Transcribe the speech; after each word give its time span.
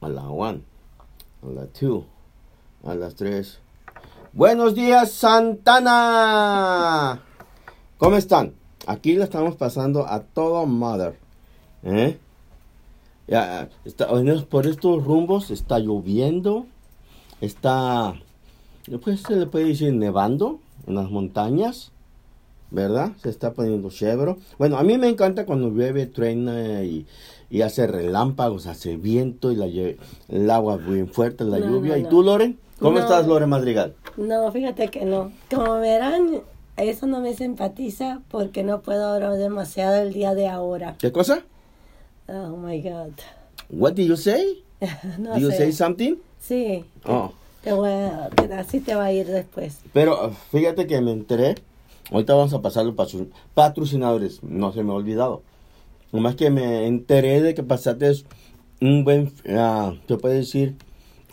a 0.00 0.08
la 0.08 0.28
one, 0.28 0.62
a 1.42 1.46
la 1.46 1.66
two, 1.66 2.06
a 2.84 2.94
las 2.94 3.14
tres. 3.14 3.58
Buenos 4.32 4.74
días, 4.74 5.12
Santana. 5.12 5.90
¿Cómo 7.98 8.16
están? 8.16 8.54
Aquí 8.86 9.14
la 9.14 9.24
estamos 9.24 9.56
pasando 9.56 10.06
a 10.06 10.20
todo 10.20 10.64
mother. 10.64 11.18
¿Eh? 11.82 12.18
Ya, 13.26 13.68
está, 13.84 14.08
por 14.48 14.66
estos 14.66 15.04
rumbos 15.04 15.50
está 15.50 15.78
lloviendo, 15.78 16.66
está, 17.40 18.14
pues 19.02 19.20
se 19.22 19.36
le 19.36 19.46
puede 19.46 19.66
decir 19.66 19.92
nevando 19.92 20.60
en 20.86 20.94
las 20.96 21.10
montañas, 21.10 21.92
¿verdad? 22.70 23.12
Se 23.22 23.30
está 23.30 23.52
poniendo 23.52 23.90
chévere. 23.90 24.36
Bueno, 24.58 24.78
a 24.78 24.82
mí 24.82 24.96
me 24.98 25.08
encanta 25.08 25.44
cuando 25.44 25.70
llueve, 25.70 26.06
truena 26.06 26.82
y, 26.82 27.06
y 27.50 27.62
hace 27.62 27.86
relámpagos, 27.86 28.66
hace 28.66 28.96
viento 28.96 29.52
y 29.52 29.56
la, 29.56 29.66
el 29.66 30.50
agua 30.50 30.78
muy 30.78 31.04
fuerte, 31.06 31.44
la 31.44 31.58
lluvia. 31.58 31.98
¿Y 31.98 32.04
tú, 32.04 32.22
Loren? 32.22 32.58
¿Cómo 32.78 32.98
estás, 32.98 33.26
Loren 33.26 33.48
Madrigal? 33.48 33.94
No, 34.16 34.50
fíjate 34.52 34.88
que 34.88 35.04
no. 35.04 35.32
Como 35.50 35.80
verán, 35.80 36.42
eso 36.76 37.06
no 37.06 37.20
me 37.20 37.34
simpatiza 37.34 38.22
porque 38.30 38.62
no 38.62 38.80
puedo 38.80 39.06
hablar 39.06 39.36
demasiado 39.36 39.96
el 39.96 40.12
día 40.12 40.34
de 40.34 40.48
ahora. 40.48 40.96
¿Qué 40.98 41.12
cosa? 41.12 41.42
Oh 42.28 42.56
my 42.56 42.80
God. 42.80 43.12
What 43.68 43.92
did 43.92 44.06
you 44.06 44.16
say? 44.16 44.64
no 45.18 45.34
did 45.34 45.42
you 45.42 45.50
sé. 45.50 45.56
say 45.58 45.72
something? 45.72 46.16
Sí. 46.38 46.84
Oh. 47.04 47.32
Te 47.62 47.72
voy 47.72 47.90
a, 47.90 48.30
así 48.58 48.80
te 48.80 48.94
va 48.94 49.06
a 49.06 49.12
ir 49.12 49.26
después. 49.26 49.80
Pero 49.92 50.30
fíjate 50.50 50.86
que 50.86 51.00
me 51.02 51.12
enteré. 51.12 51.56
Ahorita 52.10 52.34
vamos 52.34 52.52
a 52.54 52.62
pasar 52.62 52.84
los 52.84 52.94
patrocinadores. 53.54 54.42
No 54.42 54.72
se 54.72 54.82
me 54.82 54.92
ha 54.92 54.94
olvidado. 54.94 55.42
Nomás 56.12 56.34
que 56.34 56.50
me 56.50 56.86
enteré 56.86 57.40
de 57.40 57.54
que 57.54 57.62
pasaste 57.62 58.24
un 58.80 59.04
buen, 59.04 59.32
uh, 59.46 59.94
te 60.06 60.16
puede 60.16 60.36
decir, 60.36 60.76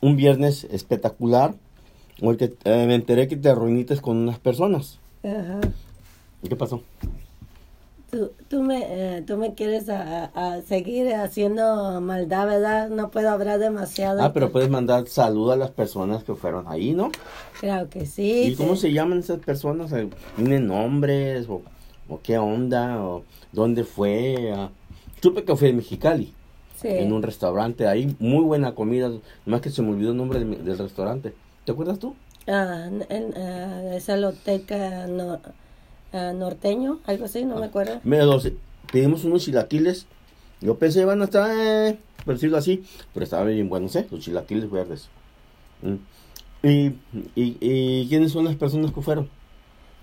un 0.02 0.16
viernes 0.16 0.66
espectacular. 0.66 1.56
Porque 2.20 2.56
eh, 2.64 2.86
me 2.88 2.96
enteré 2.96 3.28
que 3.28 3.38
te 3.38 3.54
reuniste 3.54 3.96
con 3.98 4.18
unas 4.18 4.40
personas. 4.40 5.00
Ajá. 5.24 5.62
¿Qué 6.48 6.56
pasó? 6.56 6.82
Tú, 8.10 8.32
tú, 8.48 8.64
me, 8.64 8.84
eh, 8.84 9.22
tú 9.28 9.36
me 9.36 9.54
quieres 9.54 9.90
a, 9.90 10.26
a, 10.34 10.62
seguir 10.62 11.14
haciendo 11.14 12.00
maldad, 12.00 12.48
¿verdad? 12.48 12.90
No 12.90 13.12
puedo 13.12 13.30
hablar 13.30 13.60
demasiado. 13.60 14.24
Ah, 14.24 14.32
pero 14.32 14.50
puedes 14.52 14.70
mandar 14.70 15.08
saludos 15.08 15.56
a 15.56 15.58
las 15.58 15.72
personas 15.72 16.24
que 16.24 16.34
fueron 16.34 16.66
ahí, 16.70 16.94
¿no? 16.94 17.12
Claro 17.60 17.90
que 17.90 18.06
sí. 18.06 18.44
¿Y 18.44 18.56
cómo 18.56 18.78
se 18.78 18.94
llaman 18.94 19.20
esas 19.20 19.40
personas? 19.40 19.94
¿Tienen 20.38 20.68
nombres? 20.68 21.50
O, 21.50 21.64
o, 22.08 22.22
qué 22.22 22.38
onda? 22.38 23.04
¿O 23.04 23.24
dónde 23.52 23.84
fue? 23.84 24.54
Uh, 24.56 24.70
supe 25.22 25.44
que 25.44 25.56
fue 25.58 25.70
en 25.70 25.78
Mexicali. 25.78 26.34
Sí. 26.82 26.88
En 26.88 27.12
un 27.12 27.22
restaurante 27.24 27.88
ahí. 27.88 28.16
Muy 28.20 28.46
buena 28.46 28.74
comida. 28.74 29.12
Más 29.46 29.60
que 29.60 29.70
se 29.70 29.82
me 29.82 29.90
olvidó 29.90 30.12
el 30.12 30.18
nombre 30.18 30.40
del, 30.40 30.64
del 30.64 30.78
restaurante. 30.78 31.34
¿Te 31.66 31.74
acuerdas 31.74 32.00
tú? 32.00 32.16
Ah, 32.48 32.88
en, 33.10 33.34
uh, 33.36 33.94
es 33.94 34.08
el 34.08 34.24
hotel 34.24 34.64
no, 35.10 35.40
uh, 36.14 36.34
norteño, 36.34 37.00
algo 37.06 37.26
así, 37.26 37.46
no 37.46 37.58
ah, 37.58 37.60
me 37.60 37.66
acuerdo. 37.68 38.00
Mira, 38.04 38.26
los, 38.26 38.50
pedimos 38.92 39.24
unos 39.24 39.44
chilaquiles. 39.44 40.06
Yo 40.62 40.76
pensé 40.76 41.02
iban 41.02 41.22
a 41.22 41.26
estar, 41.26 41.50
eh, 41.56 42.00
por 42.26 42.36
decirlo 42.36 42.58
así, 42.58 42.84
pero 43.14 43.24
estaban 43.24 43.48
bien 43.48 43.70
buenos, 43.70 43.96
¿eh? 43.96 44.08
Los 44.10 44.22
chilaquiles 44.22 44.70
verdes. 44.70 45.10
Mm. 45.82 45.96
¿Y, 46.64 46.88
y, 47.36 47.58
y 47.62 48.08
quiénes 48.10 48.32
son 48.32 48.46
las 48.46 48.56
personas 48.56 48.92
que 48.92 49.02
fueron? 49.02 49.30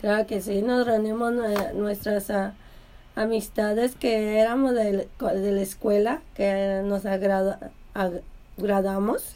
Claro 0.00 0.26
que 0.26 0.40
sí, 0.40 0.60
nos 0.62 0.86
reunimos 0.86 1.32
nuestras 1.74 2.28
uh, 2.30 2.52
amistades 3.16 3.94
que 3.96 4.38
éramos 4.38 4.74
de, 4.74 5.08
de, 5.18 5.52
la 5.52 5.62
escuela, 5.62 6.20
que 6.34 6.82
nos 6.84 7.06
agrada, 7.06 7.72
agradamos 8.58 9.34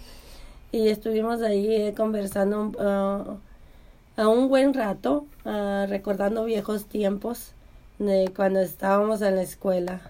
y 0.71 0.89
estuvimos 0.89 1.41
ahí 1.43 1.75
eh, 1.75 1.95
conversando 1.97 2.67
uh, 2.67 3.39
a 4.19 4.29
un 4.29 4.49
buen 4.49 4.75
rato, 4.75 5.27
uh, 5.45 5.87
recordando 5.87 6.45
viejos 6.45 6.87
tiempos 6.87 7.53
de 7.99 8.33
cuando 8.35 8.61
estábamos 8.61 9.23
en 9.23 9.37
la 9.37 9.43
escuela. 9.43 10.01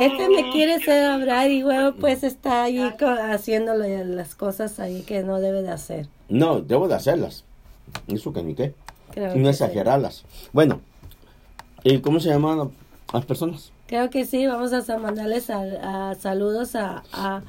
Este 0.00 0.28
me 0.28 0.50
quiere 0.52 0.74
hacer 0.74 1.04
hablar 1.04 1.50
y 1.50 1.62
luego 1.62 1.96
pues 1.98 2.22
está 2.22 2.64
ahí 2.64 2.78
haciendo 2.78 3.74
las 3.74 4.34
cosas 4.34 4.78
ahí 4.78 5.02
que 5.02 5.22
no 5.24 5.40
debe 5.40 5.62
de 5.62 5.70
hacer. 5.70 6.06
No, 6.28 6.60
debo 6.60 6.86
de 6.88 6.94
hacerlas. 6.94 7.44
Eso 8.06 8.32
que 8.32 8.42
ni 8.42 8.54
qué. 8.54 8.72
Creo 9.10 9.34
no 9.34 9.48
exagerarlas. 9.48 10.18
Sí. 10.18 10.48
Bueno, 10.52 10.80
¿y 11.82 11.98
cómo 11.98 12.20
se 12.20 12.28
llaman 12.30 12.70
las 13.12 13.24
personas? 13.24 13.72
Creo 13.86 14.08
que 14.10 14.24
sí, 14.24 14.46
vamos 14.46 14.72
a 14.72 14.98
mandarles 14.98 15.50
a, 15.50 16.10
a 16.10 16.14
saludos 16.14 16.76
a, 16.76 17.02
a, 17.12 17.42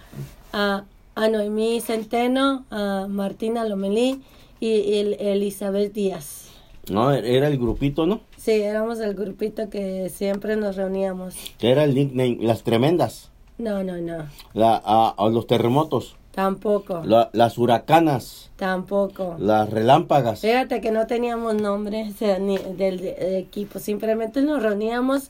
a, 0.51 0.83
a, 1.15 1.27
Noemí 1.27 1.81
Centeno, 1.81 2.65
a 2.69 3.07
Martina 3.09 3.65
Lomelí 3.65 4.21
y 4.59 4.97
el, 4.97 5.13
Elizabeth 5.19 5.93
Díaz. 5.93 6.49
No, 6.89 7.11
era 7.11 7.47
el 7.47 7.57
grupito, 7.57 8.05
¿no? 8.05 8.21
Sí, 8.37 8.51
éramos 8.51 8.99
el 8.99 9.13
grupito 9.13 9.69
que 9.69 10.09
siempre 10.09 10.55
nos 10.57 10.75
reuníamos. 10.75 11.35
Que 11.57 11.71
era 11.71 11.85
el 11.85 11.95
nickname, 11.95 12.39
las 12.41 12.63
tremendas. 12.63 13.31
No, 13.57 13.83
no, 13.83 13.97
no. 13.97 14.25
La, 14.53 14.81
a, 14.83 15.15
a 15.17 15.29
los 15.29 15.47
terremotos. 15.47 16.17
Tampoco. 16.33 17.03
La, 17.05 17.29
las 17.33 17.57
huracanas. 17.59 18.49
Tampoco. 18.55 19.35
Las 19.37 19.69
relámpagas. 19.69 20.41
Fíjate 20.41 20.81
que 20.81 20.91
no 20.91 21.05
teníamos 21.05 21.53
nombre 21.53 22.09
o 22.09 22.13
sea, 22.17 22.39
ni 22.39 22.57
del, 22.57 22.97
del, 22.97 23.35
equipo, 23.35 23.77
simplemente 23.77 24.41
nos 24.41 24.63
reuníamos 24.63 25.27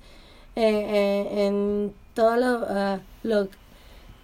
eh, 0.55 0.61
eh, 0.65 1.45
en 1.45 1.94
todo 2.13 2.38
lo, 2.38 2.59
uh, 2.59 3.00
lo 3.23 3.47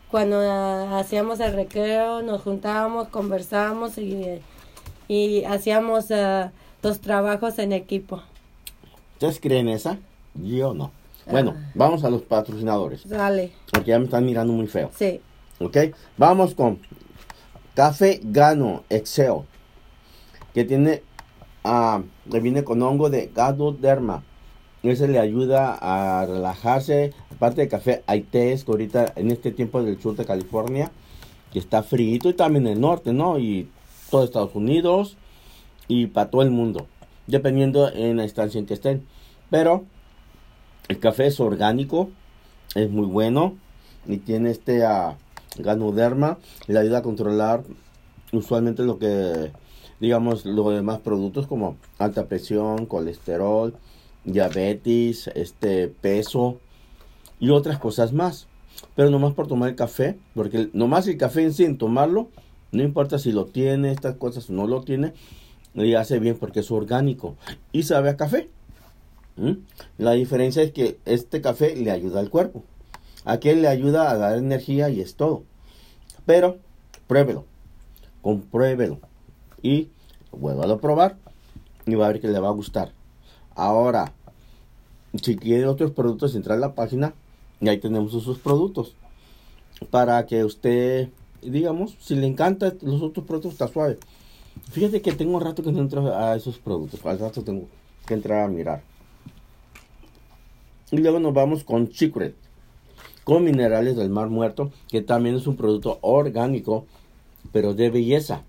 cuando 0.10 0.40
uh, 0.40 0.96
hacíamos 0.96 1.40
el 1.40 1.54
recreo, 1.54 2.22
nos 2.22 2.42
juntábamos, 2.42 3.10
conversábamos 3.10 3.98
y, 3.98 4.42
y 5.08 5.44
hacíamos 5.44 6.10
uh, 6.12 6.50
los 6.82 7.00
trabajos 7.00 7.60
en 7.60 7.74
equipo. 7.74 8.22
¿Ustedes 9.14 9.40
creen 9.40 9.70
esa? 9.70 9.98
Yo 10.36 10.74
no. 10.74 10.92
Bueno, 11.30 11.56
vamos 11.76 12.04
a 12.04 12.10
los 12.10 12.24
patrocinadores. 12.24 13.08
Dale. 13.08 13.52
Porque 13.72 13.92
ya 13.92 14.00
me 14.00 14.06
están 14.06 14.26
mirando 14.26 14.52
muy 14.52 14.68
feo. 14.68 14.90
Sí. 14.98 15.22
Ok, 15.60 15.78
vamos 16.18 16.56
con 16.56 16.80
Café 17.76 18.20
Gano 18.24 18.84
Excel, 18.90 19.42
que 20.54 20.64
tiene, 20.64 21.04
uh, 21.64 22.02
le 22.32 22.40
viene 22.40 22.64
con 22.64 22.82
hongo 22.82 23.10
de 23.10 23.30
Gadoderma. 23.36 24.24
Ese 24.84 25.08
le 25.08 25.20
ayuda 25.20 25.78
a 25.80 26.26
relajarse. 26.26 27.14
Aparte 27.32 27.62
de 27.62 27.68
café, 27.68 28.04
hay 28.08 28.22
tés 28.22 28.64
que 28.64 28.72
ahorita 28.72 29.14
en 29.16 29.32
este 29.32 29.52
tiempo 29.52 29.84
del 29.84 30.02
sur 30.02 30.16
de 30.16 30.26
California, 30.26 30.92
que 31.52 31.60
está 31.60 31.84
frío 31.84 32.20
y 32.24 32.34
también 32.34 32.68
el 32.68 32.80
norte, 32.80 33.12
¿no? 33.12 33.40
Y 33.40 33.70
todo 34.10 34.24
Estados 34.24 34.56
Unidos 34.56 35.18
y 35.88 36.08
para 36.08 36.30
todo 36.30 36.44
el 36.44 36.52
mundo, 36.52 36.88
dependiendo 37.28 37.92
en 37.92 38.18
la 38.18 38.24
estancia 38.24 38.60
en 38.60 38.66
que 38.66 38.76
estén. 38.76 39.06
Pero 39.50 39.84
el 40.88 41.00
café 41.00 41.28
es 41.28 41.40
orgánico, 41.40 42.10
es 42.76 42.90
muy 42.90 43.06
bueno 43.06 43.56
y 44.08 44.18
tiene 44.18 44.52
este 44.52 44.86
uh, 44.86 45.16
ganoderma, 45.58 46.38
le 46.68 46.80
ayuda 46.80 47.00
a 47.00 47.04
controlar 47.04 47.64
usualmente 48.32 48.84
lo 48.84 49.00
que, 49.00 49.52
digamos, 50.00 50.46
los 50.46 50.74
demás 50.74 51.00
productos 51.00 51.48
como 51.48 51.78
alta 51.98 52.28
presión, 52.28 52.86
colesterol, 52.86 53.76
diabetes, 54.26 55.30
este 55.36 55.88
peso 55.88 56.60
y 57.40 57.50
otras 57.50 57.80
cosas 57.80 58.14
más. 58.14 58.48
Pero 58.96 59.10
nomás 59.10 59.34
por 59.34 59.48
tomar 59.48 59.70
el 59.70 59.76
café, 59.76 60.18
porque 60.36 60.70
nomás 60.74 61.08
el 61.08 61.18
café 61.18 61.44
en 61.44 61.54
sí, 61.54 61.66
en 61.66 61.78
tomarlo, 61.78 62.30
no 62.72 62.84
importa 62.84 63.20
si 63.20 63.32
lo 63.32 63.46
tiene, 63.46 63.92
estas 63.92 64.16
cosas 64.16 64.50
no 64.50 64.68
lo 64.68 64.84
tiene, 64.84 65.14
le 65.74 65.96
hace 65.98 66.20
bien 66.20 66.38
porque 66.38 66.62
es 66.62 66.72
orgánico 66.72 67.36
y 67.72 67.84
sabe 67.84 68.10
a 68.10 68.18
café. 68.18 68.50
La 69.98 70.12
diferencia 70.12 70.62
es 70.62 70.72
que 70.72 70.98
este 71.06 71.42
café 71.42 71.76
le 71.76 71.92
ayuda 71.92 72.20
al 72.20 72.30
cuerpo. 72.30 72.64
Aquel 73.26 73.62
le 73.62 73.68
ayuda 73.68 74.12
a 74.12 74.18
dar 74.18 74.38
energía 74.38 74.90
y 74.90 75.02
es 75.02 75.16
todo. 75.16 75.44
Pero 76.26 76.58
pruébelo, 77.08 77.46
compruébelo 78.22 79.00
y 79.62 79.90
vuélvalo 80.32 80.76
a 80.76 80.82
probar 80.82 81.18
y 81.86 81.96
va 81.96 82.06
a 82.06 82.12
ver 82.12 82.22
que 82.22 82.28
le 82.28 82.40
va 82.40 82.50
a 82.50 82.52
gustar. 82.52 82.92
Ahora, 83.60 84.14
si 85.22 85.36
quiere 85.36 85.68
otros 85.68 85.92
productos, 85.92 86.34
entra 86.34 86.56
a 86.56 86.58
la 86.58 86.76
página 86.76 87.14
y 87.60 87.68
ahí 87.68 87.78
tenemos 87.78 88.14
esos 88.14 88.40
productos. 88.40 88.96
Para 89.90 90.26
que 90.26 90.46
usted, 90.46 91.10
digamos, 91.42 91.98
si 92.00 92.16
le 92.16 92.26
encanta 92.26 92.74
los 92.82 93.02
otros 93.02 93.26
productos, 93.26 93.52
está 93.52 93.68
suave. 93.68 93.98
Fíjate 94.72 95.02
que 95.02 95.12
tengo 95.12 95.36
un 95.36 95.44
rato 95.44 95.62
que 95.62 95.74
no 95.74 95.80
entro 95.80 96.16
a 96.16 96.38
esos 96.38 96.58
productos. 96.58 97.06
Al 97.06 97.20
rato 97.20 97.44
tengo 97.44 97.68
que 98.08 98.14
entrar 98.14 98.46
a 98.46 98.48
mirar. 98.48 98.82
Y 100.92 100.98
luego 100.98 101.20
nos 101.20 101.34
vamos 101.34 101.66
con 101.66 101.92
Secret. 101.92 102.36
Con 103.26 103.44
minerales 103.44 103.98
del 103.98 104.10
mar 104.10 104.30
muerto. 104.30 104.72
Que 104.88 105.02
también 105.02 105.36
es 105.36 105.48
un 105.48 105.58
producto 105.58 106.00
orgánico. 106.02 106.86
Pero 107.52 107.74
de 107.74 107.90
belleza. 107.90 108.44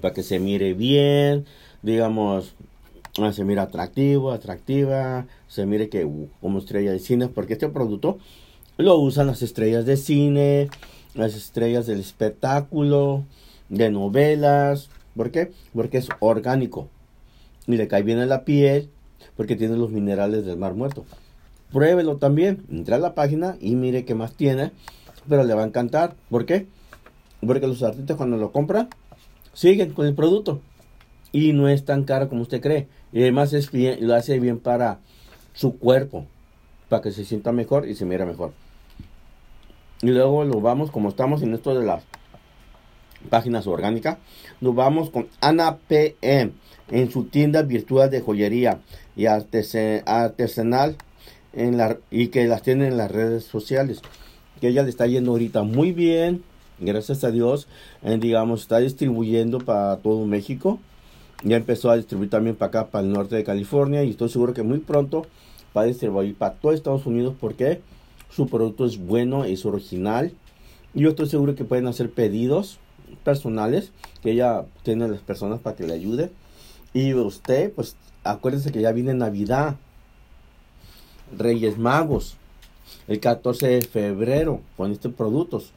Para 0.00 0.14
que 0.14 0.22
se 0.22 0.38
mire 0.38 0.74
bien. 0.74 1.44
Digamos. 1.82 2.54
Se 3.32 3.44
mire 3.44 3.60
atractivo, 3.60 4.30
atractiva. 4.30 5.26
Se 5.48 5.66
mire 5.66 5.88
que 5.88 6.04
uh, 6.04 6.28
como 6.40 6.58
estrella 6.58 6.92
de 6.92 6.98
cine. 7.00 7.28
Porque 7.28 7.54
este 7.54 7.68
producto 7.68 8.18
Lo 8.76 8.96
usan 8.98 9.26
las 9.26 9.42
estrellas 9.42 9.84
de 9.86 9.96
cine, 9.96 10.70
las 11.14 11.34
estrellas 11.34 11.86
del 11.86 11.98
espectáculo, 11.98 13.24
de 13.68 13.90
novelas. 13.90 14.88
¿Por 15.16 15.32
qué? 15.32 15.50
Porque 15.74 15.98
es 15.98 16.08
orgánico. 16.20 16.88
Y 17.66 17.76
le 17.76 17.88
cae 17.88 18.02
bien 18.02 18.18
a 18.18 18.26
la 18.26 18.44
piel 18.44 18.88
porque 19.36 19.56
tiene 19.56 19.76
los 19.76 19.90
minerales 19.90 20.46
del 20.46 20.56
mar 20.56 20.74
muerto. 20.74 21.04
Pruébelo 21.72 22.16
también. 22.16 22.64
Entra 22.70 22.96
a 22.96 23.00
la 23.00 23.14
página 23.14 23.56
y 23.60 23.74
mire 23.74 24.04
qué 24.04 24.14
más 24.14 24.34
tiene. 24.34 24.72
Pero 25.28 25.44
le 25.44 25.54
va 25.54 25.62
a 25.62 25.66
encantar. 25.66 26.14
¿Por 26.30 26.46
qué? 26.46 26.66
Porque 27.44 27.66
los 27.66 27.82
artistas 27.82 28.16
cuando 28.16 28.36
lo 28.36 28.52
compran, 28.52 28.88
siguen 29.52 29.92
con 29.92 30.06
el 30.06 30.14
producto. 30.14 30.60
Y 31.30 31.52
no 31.52 31.68
es 31.68 31.84
tan 31.84 32.04
caro 32.04 32.28
como 32.28 32.42
usted 32.42 32.60
cree. 32.60 32.88
Y 33.12 33.22
además 33.22 33.52
es 33.52 33.70
bien, 33.70 34.06
lo 34.06 34.14
hace 34.14 34.38
bien 34.38 34.58
para 34.58 34.98
su 35.54 35.78
cuerpo. 35.78 36.26
Para 36.88 37.02
que 37.02 37.12
se 37.12 37.24
sienta 37.24 37.52
mejor 37.52 37.86
y 37.86 37.94
se 37.94 38.04
mira 38.04 38.24
mejor. 38.24 38.52
Y 40.00 40.08
luego 40.08 40.44
lo 40.44 40.60
vamos, 40.60 40.90
como 40.90 41.08
estamos 41.08 41.42
en 41.42 41.54
esto 41.54 41.74
de 41.78 41.84
las 41.84 42.04
páginas 43.30 43.66
orgánicas, 43.66 44.18
nos 44.60 44.74
vamos 44.74 45.10
con 45.10 45.28
Ana 45.40 45.78
PM 45.88 46.52
en 46.90 47.10
su 47.10 47.24
tienda 47.24 47.62
virtual 47.62 48.08
de 48.10 48.20
joyería 48.20 48.80
y 49.16 49.26
artesanal 49.26 50.96
en 51.52 51.76
la, 51.76 51.98
y 52.10 52.28
que 52.28 52.46
las 52.46 52.62
tiene 52.62 52.86
en 52.86 52.96
las 52.96 53.10
redes 53.10 53.44
sociales. 53.44 54.00
Que 54.60 54.68
ella 54.68 54.82
le 54.82 54.90
está 54.90 55.06
yendo 55.06 55.32
ahorita 55.32 55.62
muy 55.62 55.92
bien, 55.92 56.42
gracias 56.78 57.24
a 57.24 57.30
Dios. 57.30 57.68
digamos, 58.20 58.62
está 58.62 58.78
distribuyendo 58.78 59.58
para 59.58 59.96
todo 59.98 60.24
México. 60.26 60.78
Ya 61.44 61.56
empezó 61.56 61.90
a 61.90 61.96
distribuir 61.96 62.30
también 62.30 62.56
para 62.56 62.68
acá, 62.68 62.90
para 62.90 63.06
el 63.06 63.12
norte 63.12 63.36
de 63.36 63.44
California. 63.44 64.02
Y 64.02 64.10
estoy 64.10 64.28
seguro 64.28 64.54
que 64.54 64.62
muy 64.62 64.78
pronto 64.78 65.26
va 65.76 65.82
a 65.82 65.84
distribuir 65.84 66.34
para 66.34 66.54
todo 66.54 66.72
Estados 66.72 67.06
Unidos 67.06 67.34
porque 67.38 67.80
su 68.30 68.48
producto 68.48 68.84
es 68.84 68.98
bueno, 68.98 69.44
es 69.44 69.64
original. 69.64 70.32
Yo 70.94 71.10
estoy 71.10 71.28
seguro 71.28 71.54
que 71.54 71.64
pueden 71.64 71.86
hacer 71.86 72.10
pedidos 72.10 72.78
personales 73.24 73.92
que 74.22 74.32
ella 74.32 74.64
tiene 74.82 75.08
las 75.08 75.20
personas 75.20 75.60
para 75.60 75.76
que 75.76 75.86
le 75.86 75.94
ayude. 75.94 76.30
Y 76.92 77.14
usted, 77.14 77.72
pues 77.72 77.96
acuérdense 78.24 78.72
que 78.72 78.80
ya 78.80 78.92
viene 78.92 79.14
Navidad, 79.14 79.76
Reyes 81.36 81.78
Magos, 81.78 82.36
el 83.06 83.20
14 83.20 83.66
de 83.68 83.82
febrero 83.82 84.60
con 84.76 84.92
estos 84.92 85.12
productos. 85.12 85.72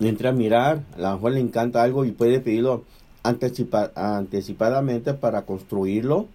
Entra 0.00 0.30
a 0.30 0.32
mirar, 0.32 0.82
a 0.96 1.00
lo 1.00 1.12
mejor 1.14 1.32
le 1.32 1.40
encanta 1.40 1.82
algo 1.82 2.04
y 2.04 2.10
puede 2.10 2.40
pedirlo 2.40 2.84
anticipadamente 3.24 5.14
para 5.14 5.42
construirlo 5.42 6.28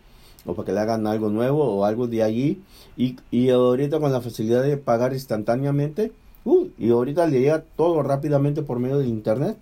o 0.46 0.54
para 0.56 0.66
que 0.66 0.74
le 0.74 0.80
hagan 0.80 1.08
algo 1.08 1.30
nuevo 1.30 1.64
o 1.64 1.86
algo 1.86 2.08
de 2.08 2.24
allí. 2.24 2.62
Y, 2.98 3.16
y 3.32 3.50
ahorita 3.50 4.00
con 4.00 4.12
la 4.12 4.20
facilidad 4.20 4.64
de 4.64 4.76
pagar 4.76 5.14
instantáneamente, 5.14 6.12
uh, 6.44 6.68
y 6.78 6.90
ahorita 6.90 7.28
le 7.28 7.40
llega 7.40 7.64
todo 7.78 8.04
rápidamente 8.04 8.62
por 8.62 8.80
medio 8.80 8.98
del 8.98 9.08
internet. 9.08 9.58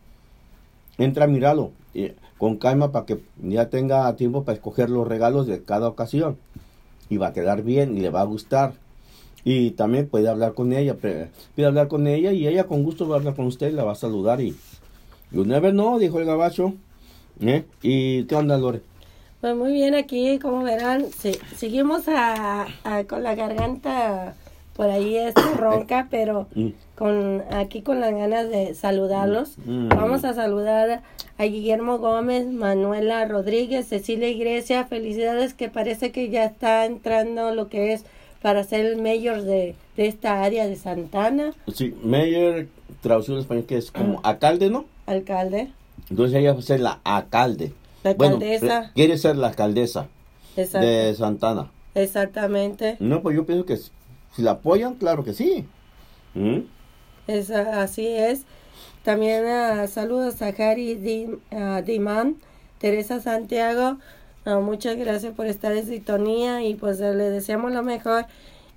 Entra 0.98 1.26
a 1.26 1.28
mirarlo 1.28 1.72
con 2.38 2.58
calma 2.58 2.92
para 2.92 3.06
que 3.06 3.20
ya 3.42 3.70
tenga 3.70 4.16
tiempo 4.16 4.44
para 4.44 4.56
escoger 4.56 4.90
los 4.90 5.08
regalos 5.08 5.48
de 5.48 5.64
cada 5.64 5.88
ocasión. 5.88 6.38
Y 7.10 7.18
va 7.18 7.28
a 7.28 7.34
quedar 7.34 7.64
bien 7.64 7.98
y 7.98 8.02
le 8.02 8.10
va 8.10 8.22
a 8.22 8.26
gustar. 8.26 8.74
Y 9.44 9.72
también 9.72 10.08
puede 10.08 10.28
hablar 10.28 10.54
con 10.54 10.74
ella, 10.74 10.96
puede 10.96 11.30
hablar 11.66 11.88
con 11.88 12.06
ella 12.08 12.34
y 12.34 12.48
ella 12.48 12.66
con 12.66 12.84
gusto 12.84 13.08
va 13.08 13.16
a 13.16 13.20
hablar 13.20 13.36
con 13.36 13.46
usted 13.46 13.74
la 13.74 13.84
va 13.84 13.94
a 13.94 13.96
saludar. 13.96 14.42
Y 14.42 14.56
you 15.32 15.46
never 15.46 15.72
know, 15.72 16.00
dijo 16.00 16.20
el 16.20 16.26
gabacho. 16.26 16.74
¿Eh? 17.42 17.66
¿Y 17.82 18.24
qué 18.24 18.36
onda, 18.36 18.58
Lore? 18.58 18.82
Pues 19.42 19.56
muy 19.56 19.72
bien, 19.72 19.94
aquí 19.94 20.40
como 20.40 20.64
verán, 20.64 21.06
seguimos 21.56 22.04
a, 22.08 22.68
con 23.08 23.24
la 23.24 23.36
garganta 23.36 24.36
por 24.76 24.90
ahí 24.90 25.16
es 25.16 25.34
ronca, 25.58 26.08
pero 26.10 26.48
mm. 26.56 26.68
con 26.96 27.44
aquí 27.52 27.82
con 27.82 28.00
las 28.00 28.14
ganas 28.14 28.50
de 28.50 28.74
saludarlos. 28.74 29.58
Mm. 29.66 29.90
Vamos 29.90 30.24
a 30.24 30.34
saludar 30.34 31.02
a 31.38 31.44
Guillermo 31.44 31.98
Gómez, 32.00 32.48
Manuela 32.48 33.26
Rodríguez, 33.26 33.88
Cecilia 33.88 34.30
Iglesia, 34.30 34.86
felicidades 34.86 35.54
que 35.54 35.70
parece 35.70 36.12
que 36.12 36.30
ya 36.30 36.46
está 36.46 36.86
entrando 36.86 37.54
lo 37.54 37.70
que 37.70 37.94
es 37.94 38.06
para 38.42 38.64
ser 38.64 38.86
el 38.86 39.02
mayor 39.02 39.42
de, 39.42 39.76
esta 39.98 40.44
área 40.44 40.68
de 40.68 40.76
Santana. 40.76 41.54
Sí, 41.74 41.96
mayor, 42.04 42.68
traducido 43.02 43.38
en 43.38 43.42
español 43.42 43.66
que 43.66 43.78
es 43.78 43.92
como 43.92 44.22
alcalde, 44.24 44.70
¿no? 44.70 44.86
Alcalde. 45.08 45.70
Entonces 46.10 46.38
ella 46.38 46.54
va 46.54 46.60
a 46.60 46.64
ser 46.64 46.80
la 46.80 47.00
alcalde. 47.04 47.74
La 48.04 48.12
alcaldesa. 48.12 48.92
quiere 48.96 49.18
ser 49.18 49.36
la 49.38 49.48
alcaldesa 49.48 50.08
de 50.56 51.16
Santana. 51.16 51.72
Exactamente. 51.96 52.98
No, 53.00 53.22
pues 53.22 53.36
yo 53.36 53.46
pienso 53.46 53.66
que 53.66 53.78
si 53.78 54.42
la 54.42 54.52
apoyan, 54.52 54.96
claro 54.96 55.24
que 55.24 55.34
sí. 55.34 55.66
¿Mm? 56.34 56.60
Es, 57.28 57.50
así 57.50 58.08
es. 58.08 58.44
También 59.04 59.46
uh, 59.46 59.88
saludos 59.88 60.42
a 60.42 60.48
Harry 60.48 60.96
Diman, 60.96 62.36
Teresa 62.80 63.20
Santiago. 63.20 63.98
Ah, 64.46 64.60
muchas 64.60 64.96
gracias 64.98 65.34
por 65.34 65.46
estar 65.48 65.74
en 65.74 65.86
sintonía 65.86 66.64
y 66.64 66.76
pues 66.76 67.00
le 67.00 67.30
deseamos 67.30 67.72
lo 67.74 67.84
mejor 67.84 68.28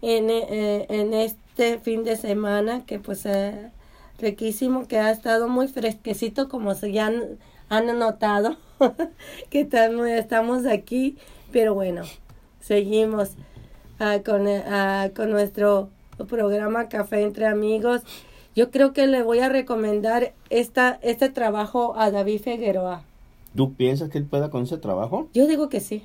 en, 0.03 0.31
eh, 0.31 0.87
en 0.89 1.15
este 1.15 1.79
fin 1.79 2.03
de 2.03 2.17
semana 2.17 2.85
que 2.87 2.99
pues 2.99 3.25
eh, 3.27 3.71
riquísimo, 4.21 4.87
que 4.87 4.99
ha 4.99 5.11
estado 5.11 5.49
muy 5.49 5.69
fresquecito 5.69 6.49
como 6.49 6.75
se 6.75 6.93
ya 6.93 7.11
han, 7.69 7.99
notado 7.99 8.57
que 9.51 9.69
estamos 10.17 10.67
aquí, 10.67 11.17
pero 11.53 11.75
bueno, 11.75 12.03
seguimos 12.61 13.31
con, 14.25 14.47
con 15.15 15.31
nuestro 15.31 15.91
programa 16.29 16.89
Café 16.89 17.23
entre 17.23 17.47
Amigos. 17.47 18.03
Yo 18.57 18.71
creo 18.71 18.93
que 18.93 19.07
le 19.07 19.23
voy 19.23 19.39
a 19.39 19.49
recomendar 19.49 20.35
esta, 20.51 20.99
este 21.03 21.29
trabajo 21.29 21.95
a 21.97 22.11
David 22.11 22.41
Figueroa. 22.43 23.05
¿Tú 23.55 23.75
piensas 23.75 24.11
que 24.11 24.19
él 24.19 24.25
pueda 24.25 24.51
con 24.51 24.65
ese 24.65 24.79
trabajo? 24.79 25.29
Yo 25.35 25.47
digo 25.47 25.69
que 25.69 25.81
sí. 25.81 26.03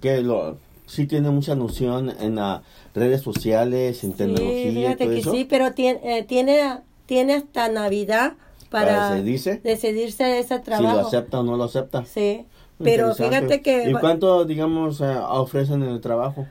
Que 0.00 0.22
lo, 0.22 0.58
sí 0.86 1.06
tiene 1.06 1.30
mucha 1.30 1.54
noción 1.54 2.12
en 2.20 2.36
las 2.36 2.62
redes 2.94 3.20
sociales, 3.20 4.04
en 4.04 4.12
tecnología. 4.14 4.70
Fíjate 4.70 5.08
que 5.08 5.22
sí, 5.22 5.46
pero 5.48 5.72
tiene, 5.72 6.00
eh, 6.18 6.22
tiene, 6.24 6.78
tiene 7.06 7.34
hasta 7.34 7.68
Navidad 7.68 8.34
para, 8.70 9.10
decidirse? 9.10 9.60
decidirse 9.62 10.38
ese 10.38 10.58
trabajo. 10.58 10.96
Si 10.96 11.00
lo 11.00 11.06
acepta 11.06 11.40
o 11.40 11.42
no 11.42 11.56
lo 11.56 11.64
acepta. 11.64 12.04
Sí, 12.04 12.44
pero 12.82 13.14
fíjate 13.14 13.62
que... 13.62 13.90
¿Y 13.90 13.92
cuánto, 13.94 14.44
digamos, 14.44 15.00
eh, 15.00 15.16
ofrecen 15.28 15.82
en 15.82 15.90
el 15.90 16.00
trabajo? 16.00 16.46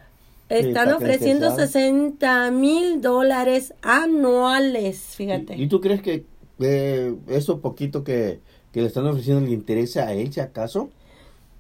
Están 0.50 0.94
ofreciendo 0.94 1.56
60 1.56 2.52
mil 2.52 3.02
dólares 3.02 3.74
anuales, 3.82 5.00
fíjate. 5.16 5.56
¿Y, 5.58 5.68
tú 5.68 5.82
crees 5.82 6.02
que 6.02 6.24
eso 7.28 7.60
poquito 7.60 8.04
que, 8.04 8.40
le 8.74 8.86
están 8.86 9.08
ofreciendo 9.08 9.46
le 9.46 9.54
interesa 9.54 10.08
a 10.08 10.14
él, 10.14 10.32
si 10.32 10.40
acaso? 10.40 10.90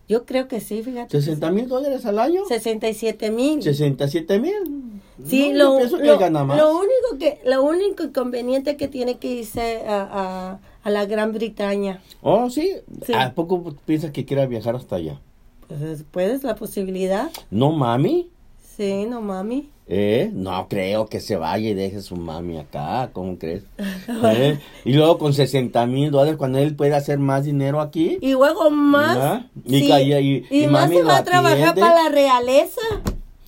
Yo 0.08 0.26
creo 0.26 0.48
que 0.48 0.60
sí, 0.60 0.84
fíjate. 0.84 1.18
¿60 1.18 1.52
mil 1.52 1.68
dólares 1.68 2.06
al 2.06 2.20
año? 2.20 2.46
67 2.46 3.32
mil. 3.32 3.62
¿67 3.62 4.40
mil? 4.40 5.02
Sí, 5.26 5.54
lo, 5.54 5.80
lo, 5.80 5.98
lo, 5.98 6.78
único 6.78 7.18
que, 7.18 7.40
lo 7.46 7.64
único 7.64 8.04
inconveniente 8.04 8.76
que 8.76 8.90
tiene 8.90 9.18
que 9.18 9.30
irse 9.30 9.84
a, 9.88 10.60
a, 10.84 10.90
la 10.90 11.06
Gran 11.06 11.32
Bretaña. 11.32 12.02
Oh, 12.22 12.50
¿sí? 12.50 12.72
¿A 13.16 13.34
poco 13.34 13.76
piensas 13.86 14.12
que 14.12 14.26
quiera 14.26 14.46
viajar 14.46 14.76
hasta 14.76 14.98
allá? 14.98 15.22
Pues 15.68 16.04
puedes, 16.12 16.44
la 16.44 16.56
posibilidad. 16.56 17.32
¿No, 17.50 17.72
mami? 17.72 18.30
Sí, 18.76 19.06
no 19.06 19.22
mami. 19.22 19.70
¿Eh? 19.88 20.32
No 20.34 20.68
creo 20.68 21.06
que 21.08 21.20
se 21.20 21.36
vaya 21.36 21.70
y 21.70 21.76
deje 21.76 22.02
su 22.02 22.16
mami 22.16 22.58
acá, 22.58 23.12
¿cómo 23.14 23.38
crees? 23.38 23.64
¿Eh? 24.24 24.60
Y 24.84 24.94
luego 24.94 25.20
con 25.20 25.34
60 25.34 25.86
mil 25.86 26.10
dólares, 26.10 26.38
cuando 26.38 26.58
él 26.58 26.76
puede 26.76 26.96
hacer 26.96 27.20
más 27.20 27.44
dinero 27.44 27.82
aquí. 27.82 28.18
Y 28.22 28.32
luego 28.32 28.72
más. 28.72 29.44
Y, 29.64 29.92
y, 29.92 30.46
y, 30.50 30.68
más 30.68 30.90
se 30.90 31.04
va 31.04 31.18
a 31.18 31.24
trabajar 31.24 31.76
para 31.76 32.04
la 32.04 32.10
realeza. 32.10 32.82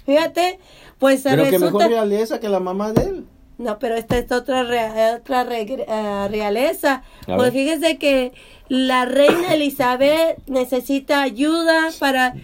Fíjate, 0.05 0.59
pues 0.99 1.21
Pero 1.23 1.49
que 1.49 1.59
mejor 1.59 1.87
realeza 1.87 2.39
que 2.39 2.49
la 2.49 2.59
mamá 2.59 2.93
de 2.93 3.01
él. 3.03 3.25
No, 3.57 3.79
pero 3.79 3.95
esta 3.95 4.19
es 4.19 4.31
otra, 4.31 4.61
otra 4.61 5.47
eh, 5.49 6.27
realeza. 6.29 7.01
pues 7.25 7.51
fíjese 7.51 7.97
que 7.97 8.31
la 8.69 9.05
reina 9.05 9.55
Elizabeth 9.55 10.37
necesita 10.47 11.23
ayuda 11.23 11.89
para 11.99 12.35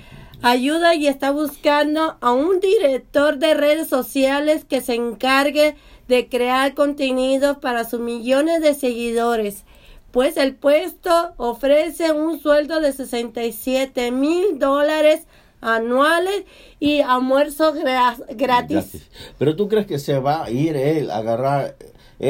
ayuda 0.43 0.93
y 0.93 1.07
está 1.07 1.31
buscando 1.31 2.17
a 2.19 2.33
un 2.33 2.59
director 2.59 3.37
de 3.37 3.53
redes 3.53 3.87
sociales 3.87 4.65
que 4.65 4.81
se 4.81 4.93
encargue 4.93 5.75
de 6.07 6.27
crear 6.27 6.73
contenido 6.73 7.61
para 7.61 7.85
sus 7.85 8.01
millones 8.01 8.61
de 8.61 8.73
seguidores. 8.73 9.63
Pues 10.11 10.35
el 10.35 10.53
puesto 10.53 11.33
ofrece 11.37 12.11
un 12.11 12.39
sueldo 12.39 12.81
de 12.81 12.91
67 12.91 14.11
mil 14.11 14.59
dólares 14.59 15.27
anuales 15.61 16.43
y 16.77 16.99
almuerzo 16.99 17.73
gratis. 17.73 18.25
gratis. 18.35 19.09
Pero 19.39 19.55
tú 19.55 19.69
crees 19.69 19.87
que 19.87 19.97
se 19.97 20.19
va 20.19 20.43
a 20.43 20.51
ir 20.51 20.75
él 20.75 21.09
a 21.09 21.19
agarrar 21.19 21.77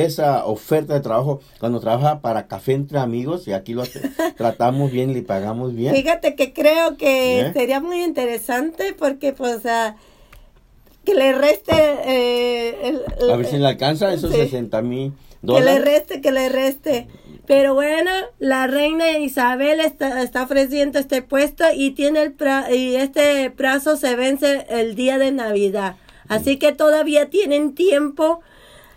esa 0.02 0.46
oferta 0.46 0.94
de 0.94 1.00
trabajo 1.02 1.40
cuando 1.60 1.80
trabaja 1.80 2.20
para 2.22 2.48
Café 2.48 2.74
Entre 2.74 2.98
Amigos 3.00 3.48
y 3.48 3.54
aquí 3.54 3.74
lo 3.74 3.84
tratamos 4.38 4.92
bien 4.92 5.10
y 5.12 5.14
le 5.16 5.22
pagamos 5.22 5.74
bien. 5.76 5.94
Fíjate 5.96 6.36
que 6.36 6.54
creo 6.54 6.98
que 6.98 7.42
¿Eh? 7.42 7.54
sería 7.54 7.80
muy 7.80 8.04
interesante 8.04 8.94
porque 8.98 9.34
pues 9.34 9.62
que 11.06 11.16
le 11.16 11.34
reste. 11.34 11.74
eh, 11.76 12.76
el- 12.84 13.02
el- 13.22 13.30
A 13.32 13.36
ver 13.36 13.46
si 13.46 13.58
le 13.58 13.68
alcanza 13.68 14.14
esos 14.14 14.32
Sí. 14.32 14.38
60 14.38 14.82
mil 14.82 15.12
Que 15.12 15.48
le 15.48 15.54
dólares. 15.60 15.84
reste, 15.86 16.22
que 16.22 16.32
le 16.32 16.50
reste. 16.50 17.08
Pero 17.46 17.74
bueno, 17.74 18.10
la 18.40 18.68
reina 18.68 19.18
Isabel 19.18 19.82
está, 19.82 20.24
está 20.24 20.44
ofreciendo 20.44 20.98
este 20.98 21.22
puesto 21.22 21.66
y 21.76 21.92
tiene 21.92 22.22
el 22.22 22.38
pra- 22.38 22.74
y 22.74 22.96
este 22.96 23.52
plazo 23.52 23.98
se 23.98 24.16
vence 24.16 24.66
el 24.70 24.96
día 24.96 25.18
de 25.18 25.34
Navidad. 25.34 25.98
Así 26.30 26.58
que 26.58 26.72
todavía 26.72 27.30
tienen 27.30 27.76
tiempo 27.76 28.40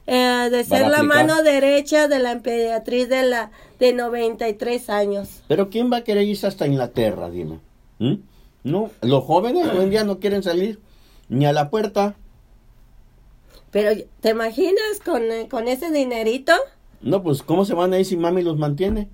eh, 0.06 0.48
de 0.50 0.64
ser 0.64 0.88
la 0.88 1.02
mano 1.02 1.42
derecha 1.42 2.08
de 2.08 2.18
la 2.18 2.32
emperatriz 2.32 3.08
de 3.08 3.24
la 3.24 3.50
de 3.78 3.92
93 3.92 4.88
años. 4.90 5.42
Pero 5.48 5.68
¿quién 5.68 5.92
va 5.92 5.98
a 5.98 6.04
querer 6.04 6.24
irse 6.24 6.46
hasta 6.46 6.66
Inglaterra, 6.66 7.28
dime? 7.28 7.58
¿Mm? 7.98 8.14
No, 8.64 8.90
los 9.02 9.24
jóvenes 9.24 9.68
hoy 9.68 9.84
en 9.84 9.90
día 9.90 10.04
no 10.04 10.18
quieren 10.18 10.42
salir 10.42 10.80
ni 11.28 11.46
a 11.46 11.52
la 11.52 11.70
puerta. 11.70 12.16
Pero 13.70 13.90
¿te 14.20 14.30
imaginas 14.30 15.00
con, 15.04 15.22
eh, 15.22 15.48
con 15.50 15.68
ese 15.68 15.90
dinerito? 15.90 16.52
No, 17.00 17.22
pues 17.22 17.42
¿cómo 17.42 17.64
se 17.64 17.74
van 17.74 17.92
a 17.92 17.98
ir 17.98 18.06
si 18.06 18.16
mami 18.16 18.42
los 18.42 18.56
mantiene? 18.56 19.08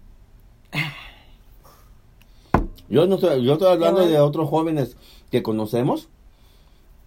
Yo 2.88 3.06
no 3.06 3.14
estoy, 3.14 3.42
yo 3.42 3.54
estoy 3.54 3.72
hablando 3.72 4.00
bueno. 4.00 4.12
de 4.12 4.20
otros 4.20 4.50
jóvenes 4.50 4.96
que 5.30 5.42
conocemos 5.42 6.08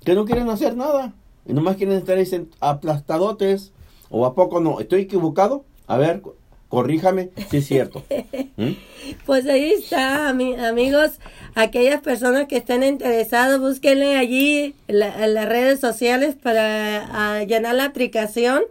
que 0.04 0.16
no 0.16 0.26
quieren 0.26 0.50
hacer 0.50 0.76
nada 0.76 1.14
y 1.46 1.54
nomás 1.54 1.76
quieren 1.78 1.98
estar 1.98 2.18
ahí 2.18 2.26
aplastadotes 2.60 3.72
o 4.10 4.26
a 4.26 4.34
poco 4.36 4.60
no. 4.60 4.80
¿Estoy 4.80 5.02
equivocado? 5.02 5.66
A 5.88 5.98
ver, 5.98 6.22
co- 6.22 6.36
corríjame 6.70 7.30
si 7.50 7.58
es 7.58 7.68
cierto. 7.68 8.04
¿Mm? 8.58 8.72
Pues 9.26 9.46
ahí 9.48 9.72
está, 9.74 10.30
ami- 10.32 10.58
amigos. 10.60 11.12
Aquellas 11.56 12.02
personas 12.02 12.48
que 12.48 12.58
estén 12.58 12.84
interesados, 12.84 13.60
búsquenle 13.60 14.16
allí 14.18 14.76
la- 14.88 15.24
en 15.26 15.34
las 15.34 15.48
redes 15.48 15.80
sociales 15.80 16.36
para 16.42 17.38
a 17.40 17.44
llenar 17.44 17.76
la 17.76 17.86
aplicación. 17.86 18.64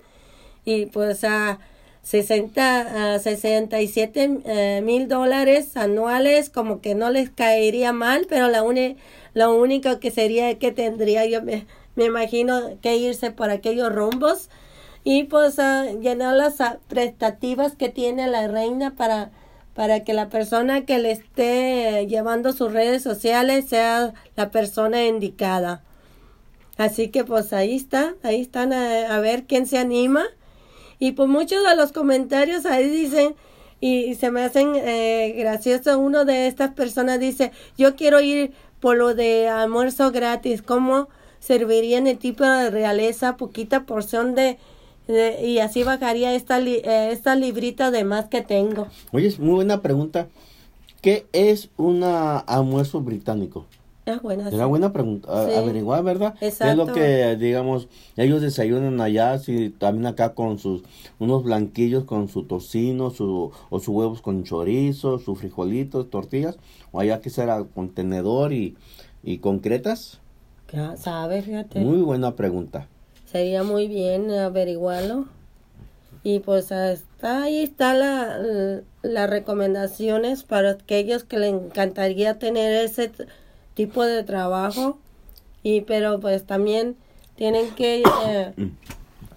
Y 0.64 0.86
pues 0.86 1.24
a 1.24 1.58
60, 2.02 3.14
a 3.14 3.18
67 3.18 4.40
eh, 4.44 4.80
mil 4.84 5.08
dólares 5.08 5.76
anuales, 5.76 6.50
como 6.50 6.80
que 6.80 6.94
no 6.94 7.10
les 7.10 7.30
caería 7.30 7.92
mal, 7.92 8.26
pero 8.28 8.48
la 8.48 8.62
uni- 8.62 8.96
lo 9.34 9.54
único 9.56 10.00
que 10.00 10.10
sería 10.10 10.58
que 10.58 10.70
tendría, 10.72 11.26
yo 11.26 11.42
me, 11.42 11.66
me 11.96 12.04
imagino, 12.04 12.78
que 12.80 12.96
irse 12.96 13.30
por 13.30 13.50
aquellos 13.50 13.92
rumbos 13.92 14.50
y 15.04 15.24
pues 15.24 15.56
llenar 15.56 16.34
las 16.34 16.54
prestativas 16.88 17.76
que 17.76 17.88
tiene 17.88 18.26
la 18.26 18.48
reina 18.48 18.94
para 18.94 19.30
para 19.74 20.04
que 20.04 20.14
la 20.14 20.28
persona 20.28 20.86
que 20.86 20.98
le 20.98 21.10
esté 21.10 22.06
llevando 22.08 22.52
sus 22.52 22.72
redes 22.72 23.02
sociales 23.02 23.66
sea 23.66 24.14
la 24.36 24.50
persona 24.50 25.04
indicada. 25.04 25.82
Así 26.78 27.08
que 27.08 27.24
pues 27.24 27.52
ahí 27.52 27.74
está, 27.76 28.14
ahí 28.22 28.40
están 28.40 28.72
a, 28.72 29.18
ver 29.20 29.44
quién 29.44 29.66
se 29.66 29.78
anima. 29.78 30.24
Y 30.98 31.12
pues 31.12 31.28
muchos 31.28 31.64
de 31.68 31.76
los 31.76 31.92
comentarios 31.92 32.66
ahí 32.66 32.88
dicen, 32.88 33.34
y, 33.80 34.04
y 34.04 34.14
se 34.14 34.30
me 34.30 34.42
hacen 34.42 34.74
eh, 34.76 35.34
gracioso, 35.36 35.98
uno 35.98 36.24
de 36.24 36.46
estas 36.46 36.72
personas 36.72 37.18
dice, 37.18 37.52
yo 37.76 37.96
quiero 37.96 38.20
ir 38.20 38.52
por 38.80 38.96
lo 38.96 39.14
de 39.14 39.48
almuerzo 39.48 40.12
gratis, 40.12 40.62
¿cómo 40.62 41.08
serviría 41.48 41.98
en 41.98 42.06
el 42.06 42.16
tipo 42.18 42.44
de 42.44 42.70
realeza 42.70 43.36
poquita 43.36 43.84
porción 43.84 44.34
de, 44.34 44.56
de- 45.06 45.46
y 45.46 45.58
así 45.58 45.82
bajaría 45.82 46.34
esta, 46.34 46.58
li- 46.58 46.80
eh, 46.84 47.10
esta 47.12 47.36
librita 47.36 47.90
de 47.90 48.04
más 48.04 48.26
que 48.28 48.40
tengo? 48.40 48.86
Oye, 49.12 49.26
es 49.26 49.38
muy 49.38 49.54
buena 49.56 49.82
pregunta. 49.82 50.28
¿Qué 51.02 51.26
es 51.32 51.68
un 51.76 52.02
almuerzo 52.02 53.02
británico? 53.02 53.66
Es 54.06 54.20
buena. 54.22 54.48
Será 54.50 54.64
buena 54.66 54.92
pregunta, 54.92 55.46
Sí. 55.46 55.52
averiguar, 55.54 56.02
¿verdad? 56.02 56.34
Es 56.40 56.54
Exacto. 56.54 56.86
lo 56.86 56.92
que, 56.92 57.36
digamos, 57.36 57.88
ellos 58.16 58.40
desayunan 58.40 59.00
allá, 59.02 59.38
sí, 59.38 59.68
también 59.78 60.06
acá 60.06 60.32
con 60.34 60.58
sus, 60.58 60.82
unos 61.18 61.42
blanquillos 61.44 62.04
con 62.04 62.28
su 62.28 62.44
tocino, 62.44 63.10
su, 63.10 63.50
o 63.70 63.78
sus 63.80 63.88
huevos 63.88 64.22
con 64.22 64.44
chorizo, 64.44 65.18
sus 65.18 65.38
frijolitos, 65.38 66.08
tortillas, 66.08 66.56
o 66.92 67.00
allá 67.00 67.20
que 67.20 67.28
será 67.30 67.64
con 67.64 67.90
tenedor 67.90 68.52
y, 68.54 68.76
y 69.22 69.38
concretas. 69.38 70.20
Ya 70.74 70.96
sabes, 70.96 71.44
fíjate. 71.44 71.80
Muy 71.80 72.02
buena 72.02 72.34
pregunta. 72.34 72.88
Sería 73.30 73.62
muy 73.62 73.88
bien 73.88 74.30
averiguarlo. 74.30 75.26
Y 76.22 76.38
pues 76.40 76.72
hasta 76.72 77.42
ahí 77.42 77.58
está 77.58 77.94
la, 77.94 78.38
las 79.02 79.30
recomendaciones 79.30 80.42
para 80.42 80.70
aquellos 80.70 81.22
que 81.24 81.38
le 81.38 81.48
encantaría 81.48 82.38
tener 82.38 82.72
ese 82.84 83.12
tipo 83.74 84.04
de 84.04 84.22
trabajo. 84.24 84.98
Y 85.62 85.82
pero 85.82 86.20
pues 86.20 86.44
también 86.44 86.96
tienen 87.36 87.70
que 87.74 88.02
eh, 88.26 88.52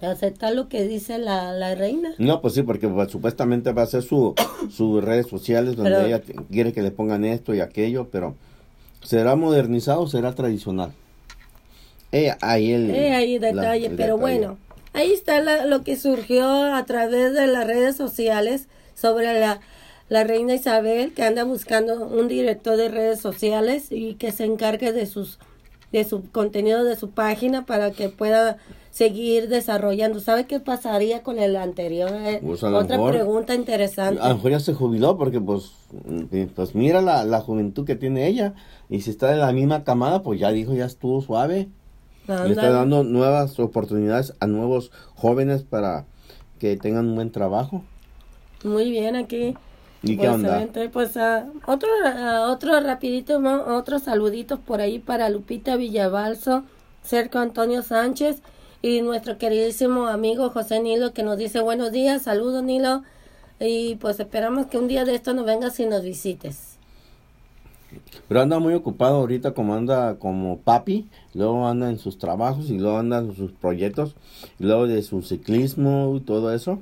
aceptar 0.06 0.54
lo 0.54 0.68
que 0.68 0.86
dice 0.88 1.18
la, 1.18 1.52
la 1.52 1.74
reina. 1.74 2.10
No, 2.18 2.40
pues 2.40 2.54
sí, 2.54 2.62
porque 2.62 2.88
pues, 2.88 3.10
supuestamente 3.10 3.72
va 3.72 3.82
a 3.82 3.86
ser 3.86 4.02
su, 4.02 4.34
sus 4.70 5.04
redes 5.04 5.26
sociales 5.26 5.76
donde 5.76 5.90
Pero- 5.92 6.06
ella 6.06 6.22
quiere 6.50 6.72
que 6.72 6.82
le 6.82 6.90
pongan 6.90 7.24
esto 7.24 7.54
y 7.54 7.60
aquello, 7.60 8.08
pero 8.10 8.34
¿será 9.02 9.36
modernizado 9.36 10.00
o 10.02 10.08
será 10.08 10.34
tradicional? 10.34 10.92
Eh, 12.12 12.32
ahí 12.40 12.72
el 12.72 12.90
Eh, 12.90 13.14
ahí 13.14 13.38
detalle, 13.38 13.86
el 13.86 13.96
pero 13.96 14.16
detalle. 14.16 14.38
bueno, 14.38 14.58
ahí 14.94 15.12
está 15.12 15.40
la- 15.40 15.66
lo 15.66 15.82
que 15.82 15.96
surgió 15.96 16.46
a 16.74 16.84
través 16.86 17.34
de 17.34 17.46
las 17.46 17.66
redes 17.66 17.96
sociales 17.96 18.68
sobre 18.94 19.38
la, 19.38 19.60
la 20.08 20.24
reina 20.24 20.54
Isabel 20.54 21.12
que 21.12 21.22
anda 21.22 21.44
buscando 21.44 22.06
un 22.06 22.28
director 22.28 22.76
de 22.76 22.88
redes 22.88 23.20
sociales 23.20 23.88
y 23.90 24.14
que 24.14 24.32
se 24.32 24.44
encargue 24.44 24.92
de 24.92 25.06
sus 25.06 25.38
de 25.90 26.04
su 26.04 26.30
contenido 26.30 26.84
de 26.84 26.96
su 26.96 27.12
página 27.12 27.64
para 27.64 27.92
que 27.92 28.10
pueda 28.10 28.58
seguir 28.90 29.48
desarrollando. 29.48 30.20
¿Sabe 30.20 30.44
qué 30.44 30.60
pasaría 30.60 31.22
con 31.22 31.38
el 31.38 31.56
anterior? 31.56 32.10
Eh, 32.12 32.40
Pues, 32.44 32.62
Otra 32.62 32.98
mejor- 32.98 33.12
pregunta 33.14 33.54
interesante. 33.54 34.20
A 34.20 34.28
lo 34.28 34.34
mejor 34.34 34.50
ya 34.50 34.60
se 34.60 34.74
jubiló 34.74 35.16
porque 35.16 35.40
pues, 35.40 35.72
mm, 36.04 36.44
pues 36.54 36.74
mira 36.74 37.00
la, 37.00 37.24
la 37.24 37.40
juventud 37.40 37.86
que 37.86 37.96
tiene 37.96 38.26
ella 38.26 38.52
y 38.90 39.00
si 39.00 39.08
está 39.08 39.30
de 39.30 39.36
la 39.38 39.50
misma 39.52 39.82
camada 39.82 40.22
pues 40.22 40.38
ya 40.38 40.50
dijo 40.52 40.74
ya 40.74 40.84
estuvo 40.84 41.22
suave. 41.22 41.68
Le 42.28 42.50
está 42.50 42.70
dando 42.70 43.04
nuevas 43.04 43.58
oportunidades 43.58 44.34
a 44.40 44.46
nuevos 44.46 44.90
jóvenes 45.14 45.62
para 45.62 46.04
que 46.58 46.76
tengan 46.76 47.06
un 47.08 47.14
buen 47.14 47.32
trabajo. 47.32 47.82
Muy 48.64 48.90
bien 48.90 49.16
aquí. 49.16 49.54
¿Y 50.02 50.16
qué 50.16 50.24
Pues, 50.24 50.30
onda? 50.30 50.48
excelente. 50.48 50.88
Pues 50.90 51.16
ah, 51.16 51.46
otro, 51.66 51.88
ah, 52.04 52.48
otro 52.50 52.78
rapidito, 52.80 53.40
¿no? 53.40 53.76
otros 53.76 54.02
saluditos 54.02 54.58
por 54.60 54.80
ahí 54.80 54.98
para 54.98 55.28
Lupita 55.28 55.76
Villabalso, 55.76 56.64
Cerco 57.02 57.38
Antonio 57.38 57.82
Sánchez 57.82 58.42
y 58.82 59.00
nuestro 59.00 59.38
queridísimo 59.38 60.06
amigo 60.06 60.50
José 60.50 60.80
Nilo 60.80 61.12
que 61.12 61.22
nos 61.24 61.36
dice 61.36 61.60
buenos 61.60 61.90
días, 61.90 62.22
saludos 62.22 62.62
Nilo 62.62 63.02
y 63.58 63.96
pues 63.96 64.20
esperamos 64.20 64.66
que 64.66 64.78
un 64.78 64.86
día 64.86 65.04
de 65.04 65.14
esto 65.16 65.34
nos 65.34 65.46
vengas 65.46 65.80
y 65.80 65.86
nos 65.86 66.02
visites. 66.02 66.67
Pero 68.28 68.40
anda 68.40 68.58
muy 68.58 68.74
ocupado 68.74 69.16
ahorita 69.16 69.52
como 69.52 69.74
anda 69.74 70.16
como 70.18 70.58
papi, 70.58 71.08
luego 71.34 71.66
anda 71.66 71.88
en 71.88 71.98
sus 71.98 72.18
trabajos 72.18 72.70
y 72.70 72.78
luego 72.78 72.98
anda 72.98 73.18
en 73.18 73.34
sus 73.34 73.52
proyectos, 73.52 74.14
luego 74.58 74.86
de 74.86 75.02
su 75.02 75.22
ciclismo 75.22 76.14
y 76.16 76.20
todo 76.20 76.52
eso. 76.52 76.80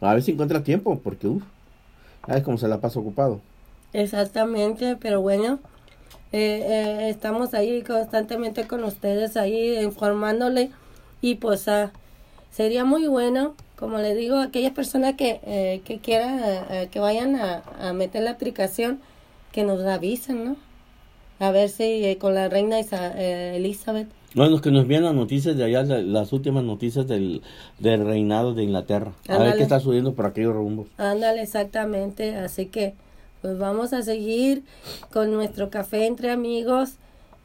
A 0.00 0.14
ver 0.14 0.22
si 0.22 0.32
encuentra 0.32 0.62
tiempo, 0.62 0.98
porque 1.02 1.26
uff, 1.26 1.42
es 2.28 2.42
como 2.42 2.58
se 2.58 2.68
la 2.68 2.80
pasa 2.80 3.00
ocupado. 3.00 3.40
Exactamente, 3.92 4.96
pero 4.96 5.20
bueno, 5.20 5.58
eh, 6.32 6.62
eh, 6.64 7.08
estamos 7.10 7.54
ahí 7.54 7.82
constantemente 7.82 8.66
con 8.66 8.84
ustedes, 8.84 9.36
ahí 9.36 9.78
informándole 9.78 10.70
y 11.22 11.36
pues 11.36 11.68
ah, 11.68 11.92
sería 12.50 12.84
muy 12.84 13.06
bueno, 13.06 13.54
como 13.78 13.98
le 13.98 14.14
digo, 14.14 14.38
aquellas 14.38 14.72
personas 14.72 15.14
que, 15.14 15.40
eh, 15.44 15.82
que 15.84 15.98
quieran 15.98 16.40
eh, 16.70 16.88
que 16.90 17.00
vayan 17.00 17.36
a 17.36 17.92
meter 17.92 18.22
la 18.22 18.32
aplicación, 18.32 19.00
que 19.56 19.64
nos 19.64 19.82
avisen, 19.86 20.44
¿no? 20.44 20.56
A 21.40 21.50
ver 21.50 21.70
si 21.70 22.04
eh, 22.04 22.18
con 22.18 22.34
la 22.34 22.50
reina 22.50 22.78
Isa- 22.78 23.12
eh, 23.16 23.56
Elizabeth. 23.56 24.06
Bueno, 24.34 24.60
que 24.60 24.70
nos 24.70 24.82
envían 24.82 25.04
las 25.04 25.14
noticias 25.14 25.56
de 25.56 25.64
allá, 25.64 25.82
la- 25.82 26.02
las 26.02 26.30
últimas 26.34 26.62
noticias 26.62 27.08
del, 27.08 27.40
del 27.78 28.04
reinado 28.04 28.52
de 28.52 28.64
Inglaterra. 28.64 29.12
A 29.28 29.32
ver 29.32 29.40
Ándale. 29.40 29.56
qué 29.56 29.62
está 29.62 29.80
subiendo 29.80 30.12
por 30.12 30.26
aquellos 30.26 30.54
rumbos. 30.54 30.88
Ándale, 30.98 31.40
exactamente. 31.40 32.36
Así 32.36 32.66
que, 32.66 32.92
pues 33.40 33.56
vamos 33.56 33.94
a 33.94 34.02
seguir 34.02 34.62
con 35.10 35.32
nuestro 35.32 35.70
café 35.70 36.04
entre 36.04 36.30
amigos 36.30 36.96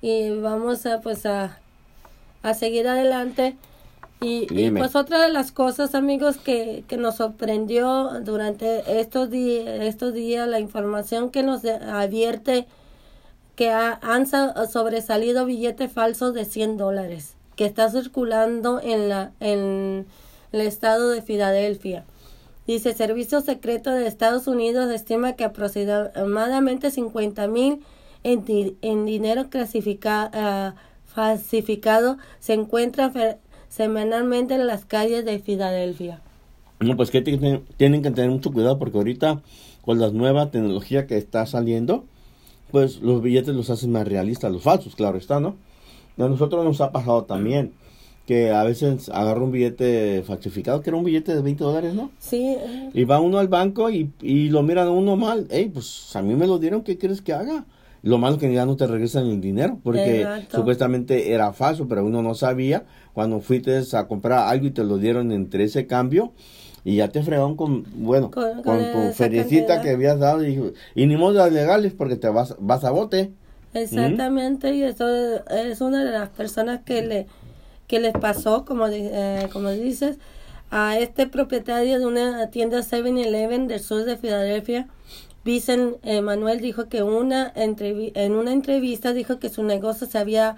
y 0.01 0.31
vamos 0.31 0.85
a, 0.85 0.99
pues, 0.99 1.25
a, 1.25 1.59
a 2.43 2.53
seguir 2.53 2.89
adelante. 2.89 3.55
Y, 4.21 4.45
y, 4.67 4.69
pues 4.79 4.95
otra 4.95 5.19
de 5.23 5.29
las 5.29 5.51
cosas, 5.51 5.95
amigos, 5.95 6.37
que, 6.37 6.83
que 6.87 6.97
nos 6.97 7.15
sorprendió 7.15 8.19
durante 8.21 8.99
estos, 8.99 9.29
estos 9.33 10.13
días, 10.13 10.47
la 10.47 10.59
información 10.59 11.31
que 11.31 11.41
nos 11.43 11.65
advierte 11.65 12.67
que 13.55 13.71
ha- 13.71 13.99
han 14.03 14.27
sa- 14.27 14.67
sobresalido 14.67 15.45
billetes 15.45 15.91
falsos 15.91 16.33
de 16.35 16.45
100 16.45 16.77
dólares 16.77 17.35
que 17.55 17.65
está 17.65 17.89
circulando 17.89 18.79
en 18.81 19.09
la 19.09 19.31
en 19.39 20.05
el 20.51 20.61
estado 20.61 21.09
de 21.09 21.21
Filadelfia. 21.21 22.05
Dice, 22.67 22.93
Servicio 22.93 23.41
Secreto 23.41 23.89
de 23.91 24.07
Estados 24.07 24.47
Unidos 24.47 24.89
estima 24.91 25.33
que 25.33 25.43
aproximadamente 25.43 26.91
50 26.91 27.47
mil 27.47 27.81
en, 28.23 28.43
en 28.81 29.05
dinero 29.05 29.49
clasificado 29.49 30.73
falsificado 31.05 32.17
se 32.39 32.53
encuentra 32.53 33.09
fe- 33.09 33.37
semanalmente 33.71 34.53
en 34.53 34.67
las 34.67 34.85
calles 34.85 35.23
de 35.23 35.39
Filadelfia. 35.39 36.19
No, 36.81 36.97
pues 36.97 37.09
que 37.09 37.21
tienen, 37.21 37.63
tienen 37.77 38.01
que 38.01 38.11
tener 38.11 38.29
mucho 38.29 38.51
cuidado 38.51 38.77
porque 38.77 38.97
ahorita 38.97 39.41
con 39.81 39.99
la 39.99 40.11
nueva 40.11 40.51
tecnología 40.51 41.07
que 41.07 41.17
está 41.17 41.45
saliendo, 41.45 42.03
pues 42.71 43.01
los 43.01 43.21
billetes 43.21 43.55
los 43.55 43.69
hacen 43.69 43.91
más 43.91 44.07
realistas, 44.07 44.51
los 44.51 44.63
falsos, 44.63 44.95
claro 44.95 45.17
está, 45.17 45.39
¿no? 45.39 45.55
A 46.17 46.27
nosotros 46.27 46.63
nos 46.65 46.81
ha 46.81 46.91
pasado 46.91 47.23
también 47.23 47.71
que 48.27 48.51
a 48.51 48.63
veces 48.63 49.09
agarra 49.09 49.41
un 49.41 49.51
billete 49.51 50.21
falsificado, 50.23 50.81
que 50.81 50.89
era 50.89 50.97
un 50.97 51.03
billete 51.03 51.33
de 51.33 51.41
20 51.41 51.63
dólares, 51.63 51.93
¿no? 51.93 52.11
Sí, 52.19 52.55
eh, 52.57 52.89
Y 52.93 53.05
va 53.05 53.19
uno 53.19 53.39
al 53.39 53.47
banco 53.47 53.89
y, 53.89 54.11
y 54.21 54.49
lo 54.49 54.61
miran 54.63 54.87
a 54.87 54.91
uno 54.91 55.15
mal. 55.15 55.47
Ey, 55.49 55.69
pues 55.69 56.15
a 56.15 56.21
mí 56.21 56.35
me 56.35 56.45
lo 56.45 56.59
dieron, 56.59 56.83
¿qué 56.83 56.97
quieres 56.97 57.21
que 57.21 57.33
haga? 57.33 57.65
Lo 58.03 58.17
malo 58.17 58.37
que 58.39 58.51
ya 58.51 58.65
no 58.65 58.75
te 58.75 58.87
regresan 58.87 59.27
el 59.27 59.41
dinero, 59.41 59.79
porque 59.83 60.21
Exacto. 60.21 60.57
supuestamente 60.57 61.33
era 61.33 61.53
falso, 61.53 61.87
pero 61.87 62.03
uno 62.05 62.21
no 62.23 62.33
sabía. 62.33 62.85
Cuando 63.13 63.41
fuiste 63.41 63.79
a 63.93 64.07
comprar 64.07 64.47
algo 64.47 64.67
y 64.67 64.71
te 64.71 64.83
lo 64.83 64.97
dieron 64.97 65.31
entre 65.31 65.65
ese 65.65 65.85
cambio, 65.85 66.33
y 66.83 66.95
ya 66.95 67.09
te 67.09 67.21
fregaron 67.21 67.55
con, 67.55 67.85
bueno, 68.03 68.31
Con- 68.31 68.63
con, 68.63 68.63
con 68.63 68.91
tu 68.91 69.11
feriecita 69.13 69.81
que 69.81 69.91
habías 69.91 70.19
dado. 70.19 70.45
Y, 70.47 70.73
y 70.95 71.05
ni 71.05 71.15
modo 71.15 71.43
de 71.43 71.51
legales, 71.51 71.93
porque 71.93 72.15
te 72.15 72.27
vas, 72.29 72.55
vas 72.59 72.83
a 72.83 72.91
bote. 72.91 73.31
exactamente, 73.73 74.73
y 74.73 74.83
eso 74.83 75.07
es 75.47 75.81
una 75.81 76.03
de 76.03 76.11
las 76.11 76.29
personas 76.29 76.81
que 76.83 77.01
le 77.03 77.27
que 77.87 77.99
les 77.99 78.13
pasó, 78.13 78.63
como, 78.63 78.87
eh, 78.87 79.49
como 79.51 79.69
dices, 79.69 80.17
a 80.69 80.97
este 80.97 81.27
propietario 81.27 81.99
de 81.99 82.05
una 82.05 82.49
tienda 82.49 82.83
7-Eleven 82.83 83.67
del 83.67 83.81
sur 83.81 84.05
de 84.05 84.15
Filadelfia. 84.15 84.87
Vicen 85.43 85.97
Manuel 86.23 86.59
dijo 86.61 86.87
que 86.87 87.01
una 87.03 87.51
en 87.55 88.31
una 88.33 88.51
entrevista 88.53 89.11
dijo 89.13 89.39
que 89.39 89.49
su 89.49 89.63
negocio 89.63 90.05
se 90.07 90.17
había 90.19 90.55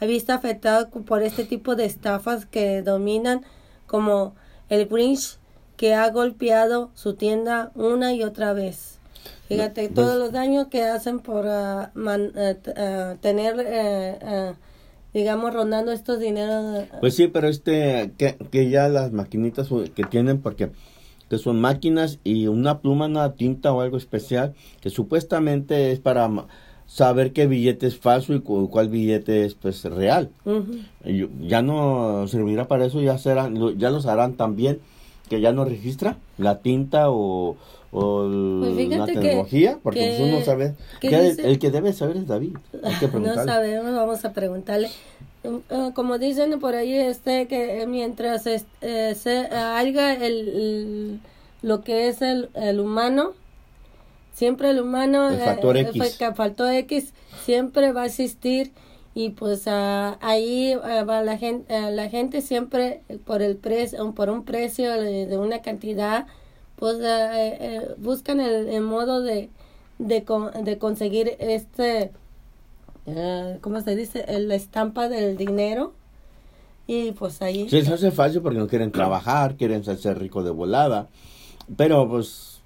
visto 0.00 0.32
afectado 0.32 0.88
por 0.90 1.22
este 1.22 1.44
tipo 1.44 1.76
de 1.76 1.84
estafas 1.84 2.44
que 2.46 2.82
dominan 2.82 3.42
como 3.86 4.34
el 4.68 4.86
Grinch 4.86 5.38
que 5.76 5.94
ha 5.94 6.08
golpeado 6.10 6.90
su 6.94 7.14
tienda 7.14 7.70
una 7.74 8.12
y 8.12 8.22
otra 8.22 8.52
vez. 8.52 8.98
Fíjate, 9.48 9.82
Pues- 9.88 9.94
todos 9.94 10.18
los 10.18 10.32
daños 10.32 10.68
que 10.68 10.82
hacen 10.84 11.20
por 11.20 11.44
man- 11.94 12.32
eh, 12.36 12.56
ah, 12.76 13.14
tener, 13.20 13.56
eh, 13.66 14.54
digamos, 15.12 15.52
rondando 15.54 15.92
estos 15.92 16.18
dineros. 16.18 16.84
Pues 17.00 17.14
sí, 17.14 17.28
pero 17.28 17.48
este, 17.48 18.12
que, 18.18 18.36
que 18.50 18.68
ya 18.70 18.88
las 18.88 19.12
maquinitas 19.12 19.68
que 19.94 20.04
tienen, 20.04 20.40
porque 20.40 20.70
que 21.28 21.38
son 21.38 21.60
máquinas 21.60 22.18
y 22.24 22.46
una 22.46 22.80
pluma, 22.80 23.06
una 23.06 23.32
tinta 23.34 23.72
o 23.72 23.80
algo 23.80 23.96
especial, 23.96 24.54
que 24.80 24.90
supuestamente 24.90 25.92
es 25.92 26.00
para 26.00 26.30
saber 26.86 27.32
qué 27.32 27.46
billete 27.46 27.86
es 27.86 27.96
falso 27.98 28.34
y 28.34 28.40
cu- 28.40 28.68
cuál 28.70 28.88
billete 28.88 29.44
es 29.44 29.54
pues 29.54 29.84
real. 29.84 30.30
yo- 31.04 31.28
ya 31.40 31.62
no 31.62 32.26
servirá 32.28 32.68
para 32.68 32.84
eso, 32.86 33.00
ya 33.00 33.16
serán, 33.18 33.58
lo- 33.58 33.72
ya 33.72 33.90
los 33.90 34.06
harán 34.06 34.34
también, 34.34 34.80
que 35.28 35.40
ya 35.40 35.52
no 35.52 35.64
registra 35.64 36.18
la 36.36 36.58
tinta 36.60 37.10
o, 37.10 37.56
Pues 37.90 38.88
la 38.88 39.06
que- 39.06 39.12
tecnología, 39.12 39.78
porque 39.82 40.00
que- 40.00 40.16
pues 40.18 40.20
uno 40.34 40.44
sabe, 40.44 40.74
que 41.00 41.08
que 41.08 41.28
el 41.44 41.58
que 41.58 41.70
debe 41.70 41.92
saber 41.92 42.16
es 42.18 42.26
David, 42.26 42.56
hay 42.82 42.94
que 42.96 43.06
No 43.18 43.34
sabemos, 43.34 43.94
vamos 43.94 44.24
a 44.24 44.32
preguntarle. 44.32 44.88
Ah, 45.70 45.90
como 45.94 46.18
dicen 46.18 46.58
por 46.58 46.74
ahí, 46.74 46.94
este 46.94 47.46
que 47.48 47.82
eh, 47.82 47.86
mientras 47.86 48.46
es- 48.46 48.64
eh, 48.80 49.14
se 49.14 49.38
haya 49.54 50.14
el, 50.14 50.48
el- 50.48 51.20
lo 51.62 51.82
que 51.82 52.08
es 52.08 52.22
el, 52.22 52.48
el 52.54 52.80
humano, 52.80 53.32
siempre 54.32 54.70
el 54.70 54.80
humano, 54.80 55.28
El 55.30 55.38
factor 55.38 55.76
eh, 55.76 55.80
X. 55.82 56.16
fue- 56.16 56.32
factor 56.34 56.72
X 56.72 57.12
siempre 57.44 57.92
va 57.92 58.02
a 58.02 58.06
existir 58.06 58.72
y 59.14 59.30
pues 59.30 59.64
ah, 59.66 60.18
ahí 60.20 60.72
ah, 60.82 61.04
va 61.04 61.22
la 61.22 61.36
gente, 61.38 61.72
la 61.92 62.08
gente 62.08 62.40
siempre 62.40 63.02
por 63.26 63.42
el 63.42 63.56
precio, 63.56 64.12
por 64.12 64.30
un 64.30 64.44
precio 64.44 64.92
de, 64.92 65.26
de 65.26 65.38
una 65.38 65.62
cantidad, 65.62 66.26
pues 66.76 66.96
eh, 67.00 67.56
eh, 67.60 67.94
buscan 67.98 68.40
el, 68.40 68.68
el 68.68 68.80
modo 68.82 69.22
de, 69.22 69.50
de, 69.98 70.24
con- 70.24 70.64
de 70.64 70.78
conseguir 70.78 71.36
este 71.38 72.10
eh, 73.06 73.58
¿cómo 73.60 73.80
se 73.80 73.96
dice? 73.96 74.24
La 74.40 74.54
estampa 74.54 75.08
del 75.08 75.36
dinero. 75.36 75.92
Y 76.86 77.12
pues 77.12 77.40
ahí. 77.40 77.68
Sí, 77.68 77.82
se 77.82 77.94
hace 77.94 78.10
fácil 78.10 78.42
porque 78.42 78.58
no 78.58 78.68
quieren 78.68 78.92
trabajar, 78.92 79.56
quieren 79.56 79.84
ser 79.84 80.18
ricos 80.18 80.44
de 80.44 80.50
volada. 80.50 81.08
Pero 81.76 82.08
pues, 82.08 82.60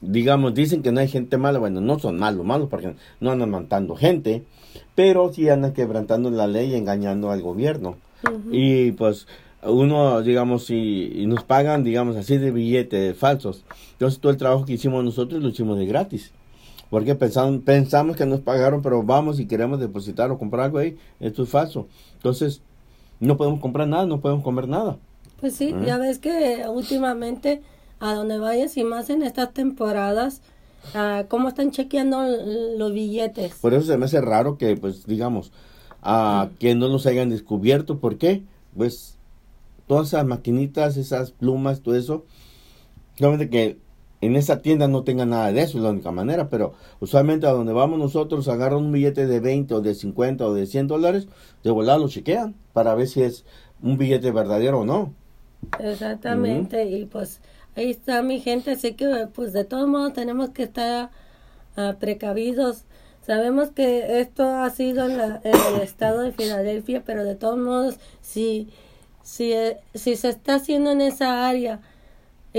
digamos, 0.00 0.54
dicen 0.54 0.82
que 0.82 0.92
no 0.92 1.00
hay 1.00 1.08
gente 1.08 1.36
mala. 1.36 1.58
Bueno, 1.58 1.80
no 1.80 1.98
son 1.98 2.18
malos, 2.18 2.46
malos 2.46 2.68
porque 2.68 2.94
no 3.20 3.30
andan 3.30 3.50
matando 3.50 3.96
gente. 3.96 4.44
Pero 4.94 5.32
sí 5.32 5.48
andan 5.48 5.74
quebrantando 5.74 6.30
la 6.30 6.46
ley 6.46 6.72
y 6.72 6.74
engañando 6.74 7.30
al 7.30 7.42
gobierno. 7.42 7.96
Y 8.50 8.92
pues 8.92 9.26
uno, 9.62 10.22
digamos, 10.22 10.66
si 10.66 11.12
y 11.14 11.26
nos 11.26 11.44
pagan, 11.44 11.84
digamos, 11.84 12.16
así 12.16 12.38
de 12.38 12.50
billetes 12.50 13.16
falsos. 13.16 13.64
Entonces 13.92 14.20
todo 14.20 14.32
el 14.32 14.38
trabajo 14.38 14.64
que 14.64 14.74
hicimos 14.74 15.04
nosotros 15.04 15.42
lo 15.42 15.48
hicimos 15.50 15.78
de 15.78 15.86
gratis. 15.86 16.32
Porque 16.90 17.14
pensamos, 17.14 17.60
pensamos 17.64 18.16
que 18.16 18.24
nos 18.24 18.40
pagaron, 18.40 18.80
pero 18.82 19.02
vamos 19.02 19.40
y 19.40 19.46
queremos 19.46 19.78
depositar 19.78 20.30
o 20.30 20.38
comprar 20.38 20.66
algo 20.66 20.78
ahí. 20.78 20.96
Esto 21.20 21.42
es 21.42 21.48
falso. 21.50 21.86
Entonces, 22.14 22.62
no 23.20 23.36
podemos 23.36 23.60
comprar 23.60 23.86
nada, 23.88 24.06
no 24.06 24.20
podemos 24.20 24.42
comer 24.42 24.68
nada. 24.68 24.96
Pues 25.40 25.54
sí, 25.54 25.72
Ujú. 25.72 25.84
ya 25.84 25.98
ves 25.98 26.18
que 26.18 26.64
últimamente 26.68 27.62
a 28.00 28.14
donde 28.14 28.38
vayas 28.38 28.76
y 28.76 28.84
más 28.84 29.10
en 29.10 29.22
estas 29.22 29.52
temporadas, 29.52 30.40
ah, 30.94 31.24
cómo 31.28 31.48
están 31.48 31.70
chequeando 31.72 32.22
los 32.76 32.92
billetes. 32.92 33.54
Por 33.60 33.74
eso 33.74 33.86
se 33.86 33.98
me 33.98 34.06
hace 34.06 34.20
raro 34.20 34.56
que, 34.56 34.76
pues, 34.76 35.06
digamos, 35.06 35.52
a 36.02 36.48
que 36.58 36.74
no 36.74 36.88
los 36.88 37.06
hayan 37.06 37.28
descubierto. 37.28 37.98
¿Por 37.98 38.16
qué? 38.18 38.42
Pues, 38.76 39.16
todas 39.86 40.08
esas 40.08 40.24
maquinitas, 40.26 40.96
esas 40.96 41.32
plumas, 41.32 41.80
todo 41.80 41.96
eso, 41.96 42.24
solamente 43.16 43.50
que 43.50 43.78
en 44.20 44.36
esa 44.36 44.62
tienda 44.62 44.88
no 44.88 45.04
tenga 45.04 45.26
nada 45.26 45.52
de 45.52 45.62
eso, 45.62 45.78
es 45.78 45.84
la 45.84 45.90
única 45.90 46.10
manera, 46.10 46.48
pero 46.50 46.74
usualmente 47.00 47.46
a 47.46 47.52
donde 47.52 47.72
vamos 47.72 47.98
nosotros 47.98 48.48
agarran 48.48 48.80
un 48.84 48.92
billete 48.92 49.26
de 49.26 49.40
20 49.40 49.74
o 49.74 49.80
de 49.80 49.94
50 49.94 50.46
o 50.46 50.54
de 50.54 50.66
100 50.66 50.86
dólares, 50.88 51.28
de 51.64 51.70
volada 51.70 51.98
lo 51.98 52.08
chequean 52.08 52.54
para 52.72 52.94
ver 52.94 53.06
si 53.08 53.22
es 53.22 53.44
un 53.82 53.96
billete 53.98 54.30
verdadero 54.32 54.80
o 54.80 54.84
no. 54.84 55.14
Exactamente, 55.78 56.84
y 56.86 57.04
pues 57.06 57.40
ahí 57.76 57.90
está 57.90 58.22
mi 58.22 58.40
gente, 58.40 58.72
así 58.72 58.94
que 58.94 59.28
pues 59.34 59.52
de 59.52 59.64
todos 59.64 59.88
modos 59.88 60.12
tenemos 60.12 60.50
que 60.50 60.64
estar 60.64 61.10
ah, 61.76 61.96
precavidos. 62.00 62.84
Sabemos 63.26 63.70
que 63.70 64.20
esto 64.20 64.44
ha 64.44 64.70
sido 64.70 65.06
en, 65.06 65.18
la- 65.18 65.40
en 65.44 65.64
el 65.64 65.80
estado 65.82 66.20
de 66.22 66.32
Filadelfia, 66.32 67.04
pero 67.04 67.24
de 67.24 67.34
todos 67.36 67.58
modos, 67.58 67.98
si, 68.22 68.68
si, 69.22 69.52
eh, 69.52 69.78
si 69.94 70.16
se 70.16 70.30
está 70.30 70.56
haciendo 70.56 70.90
en 70.92 71.00
esa 71.02 71.48
área, 71.48 71.80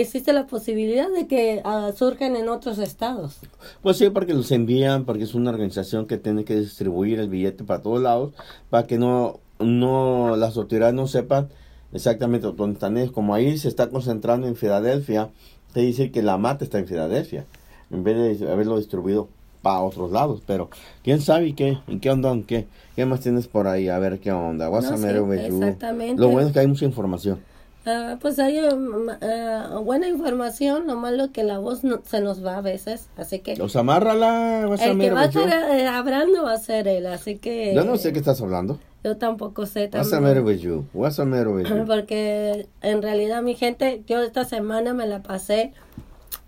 existe 0.01 0.33
la 0.33 0.47
posibilidad 0.47 1.09
de 1.09 1.27
que 1.27 1.61
ah, 1.63 1.91
surjan 1.95 2.35
en 2.35 2.49
otros 2.49 2.77
estados. 2.79 3.37
Pues 3.81 3.97
sí, 3.97 4.09
porque 4.09 4.33
los 4.33 4.51
envían, 4.51 5.05
porque 5.05 5.23
es 5.23 5.33
una 5.33 5.51
organización 5.51 6.05
que 6.05 6.17
tiene 6.17 6.45
que 6.45 6.55
distribuir 6.55 7.19
el 7.19 7.29
billete 7.29 7.63
para 7.63 7.81
todos 7.81 8.01
lados, 8.01 8.33
para 8.69 8.87
que 8.87 8.97
no, 8.97 9.39
no 9.59 10.35
las 10.35 10.57
autoridades 10.57 10.95
no 10.95 11.07
sepan 11.07 11.49
exactamente 11.93 12.47
dónde 12.47 12.73
están 12.73 12.97
ellos. 12.97 13.11
Como 13.11 13.33
ahí 13.33 13.57
se 13.57 13.67
está 13.67 13.89
concentrando 13.89 14.47
en 14.47 14.55
Filadelfia, 14.55 15.29
se 15.73 15.81
dice 15.81 16.11
que 16.11 16.21
la 16.21 16.37
mata 16.37 16.63
está 16.63 16.79
en 16.79 16.87
Filadelfia, 16.87 17.45
en 17.91 18.03
vez 18.03 18.39
de 18.39 18.51
haberlo 18.51 18.77
distribuido 18.77 19.29
para 19.61 19.81
otros 19.81 20.11
lados. 20.11 20.41
Pero, 20.45 20.69
¿quién 21.03 21.21
sabe 21.21 21.53
qué? 21.53 21.77
¿En 21.87 21.99
qué 21.99 22.09
onda? 22.09 22.31
¿En 22.31 22.43
qué? 22.43 22.67
¿Qué 22.95 23.05
más 23.05 23.21
tienes 23.21 23.47
por 23.47 23.67
ahí? 23.67 23.89
A 23.89 23.99
ver 23.99 24.19
qué 24.19 24.31
onda. 24.31 24.69
No, 24.69 24.81
sí, 24.81 25.05
exactamente. 25.33 26.21
Lo 26.21 26.29
bueno 26.29 26.47
es 26.47 26.53
que 26.53 26.59
hay 26.59 26.67
mucha 26.67 26.85
información. 26.85 27.39
Ah, 27.85 28.17
pues 28.21 28.37
hay 28.39 28.59
um, 28.59 29.09
ah, 29.21 29.79
buena 29.83 30.07
información, 30.09 30.85
lo 30.85 30.95
malo 30.97 31.31
que 31.31 31.43
la 31.43 31.59
voz 31.59 31.83
no- 31.83 32.01
se 32.05 32.19
nos 32.21 32.45
va 32.45 32.57
a 32.57 32.61
veces, 32.61 33.07
así 33.17 33.39
que... 33.39 33.55
Los 33.55 33.75
amárrala, 33.77 34.65
the 34.77 34.83
El 34.83 34.97
que 34.99 35.11
matter 35.11 35.15
va 35.15 35.21
a 35.21 35.29
you? 35.29 35.39
estar 35.41 35.77
eh, 35.79 35.87
hablando 35.87 36.43
va 36.43 36.53
a 36.53 36.57
ser 36.57 36.87
él, 36.87 37.07
así 37.07 37.37
que 37.37 37.73
Yo 37.73 37.85
no 37.85 37.95
sé 37.97 38.11
qué 38.11 38.19
estás 38.19 38.41
hablando. 38.41 38.79
yo 39.03 39.15
tampoco 39.17 39.65
sé 39.65 39.89
What's 39.93 40.09
the 40.11 40.19
matter 40.19 40.35
también. 40.43 40.45
with 40.45 40.59
you? 40.59 40.85
What's 40.93 41.15
the 41.15 41.25
matter 41.25 41.47
with 41.47 41.67
you? 41.67 41.85
Porque 41.87 42.67
en 42.81 43.01
realidad 43.01 43.41
mi 43.41 43.55
gente, 43.55 44.03
yo 44.05 44.21
esta 44.23 44.43
semana 44.43 44.93
me 44.93 45.07
la 45.07 45.23
pasé 45.23 45.71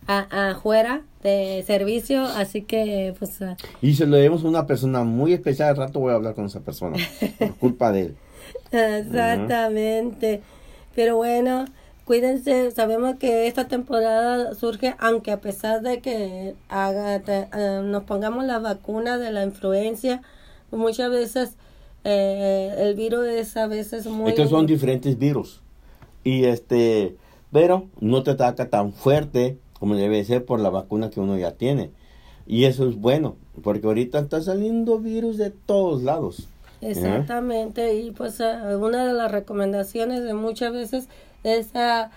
a- 0.08 0.50
afuera 0.52 1.02
de 1.24 1.63
servicio, 1.65 2.24
así 2.26 2.63
que 2.63 3.15
pues 3.17 3.41
ah, 3.41 3.56
Y 3.82 3.94
se 3.94 4.06
lo 4.06 4.17
debemos 4.17 4.44
a 4.44 4.48
una 4.50 4.67
persona 4.67 5.04
muy 5.04 5.32
especial. 5.34 5.70
Al 5.70 5.78
rato 5.78 6.00
voy 6.02 6.12
a 6.12 6.15
hablar 6.15 6.34
con 6.36 6.46
esa 6.46 6.60
persona. 6.60 6.98
Por 7.39 7.56
culpa 7.56 7.91
de 7.94 8.02
él. 8.02 8.15
exactamente. 8.72 10.41
Pero 10.95 11.15
bueno, 11.15 11.65
cuídense, 12.06 12.71
sabemos 12.71 13.15
que 13.17 13.47
esta 13.47 13.67
temporada 13.67 14.54
surge, 14.56 14.95
aunque 14.99 15.32
a 15.32 15.39
pesar 15.41 15.82
de 15.82 15.99
que 16.01 16.56
haga, 16.69 17.19
te- 17.19 17.47
ah, 17.51 17.82
nos 17.84 18.04
pongamos 18.04 18.45
la 18.45 18.60
vacuna 18.60 19.17
de 19.17 19.32
la 19.32 19.43
influencia, 19.43 20.21
muchas 20.71 21.10
veces 21.12 21.51
eh, 22.04 22.75
el 22.80 22.95
virus 22.95 23.27
es 23.27 23.56
a 23.58 23.67
veces 23.67 24.08
muy... 24.08 24.32
Es 24.32 24.36
que 24.36 24.47
son 24.47 24.65
diferentes 24.65 25.17
virus. 25.17 25.62
Y 26.23 26.45
este, 26.45 27.15
pero 27.51 27.88
no 27.99 28.23
te 28.23 28.32
ataca 28.32 28.69
tan 28.69 28.93
fuerte 28.93 29.58
como 29.80 29.95
debe 29.95 30.23
ser 30.23 30.45
por 30.45 30.60
la 30.60 30.69
vacuna 30.69 31.10
que 31.10 31.19
uno 31.19 31.38
ya 31.38 31.54
tiene. 31.54 31.89
Y 32.45 32.65
eso 32.65 32.88
es 32.88 32.95
bueno, 32.95 33.36
porque 33.63 33.88
ahorita 33.88 34.19
está 34.19 34.41
saliendo 34.41 34.99
virus 34.99 35.38
de 35.38 35.51
todos 35.51 36.04
lados. 36.04 36.47
Exactamente, 36.82 37.96
y 37.96 38.12
pues 38.12 38.39
eh, 38.39 38.76
una 38.76 39.06
de 39.06 39.13
las 39.13 39.32
recomendaciones 39.32 40.24
de 40.24 40.34
muchas 40.34 40.74
veces 40.74 41.08
es 41.44 41.67
ah, 41.76 42.10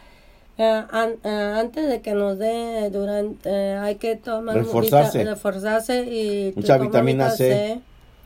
ah, 0.58 0.86
an- 0.90 1.16
ah, 1.24 1.58
antes 1.60 1.88
de 1.88 2.00
que 2.00 2.14
nos 2.14 2.38
dé 2.38 2.88
durante 2.90 3.48
eh, 3.50 3.76
hay 3.76 3.96
que 3.96 4.16
tomar 4.16 4.56
Reforzarse. 4.56 5.18
vita- 5.18 5.30
reforzarse 5.30 6.04
y 6.04 6.52
Mucha 6.56 6.78
vitamina 6.78 7.30
C. 7.30 7.80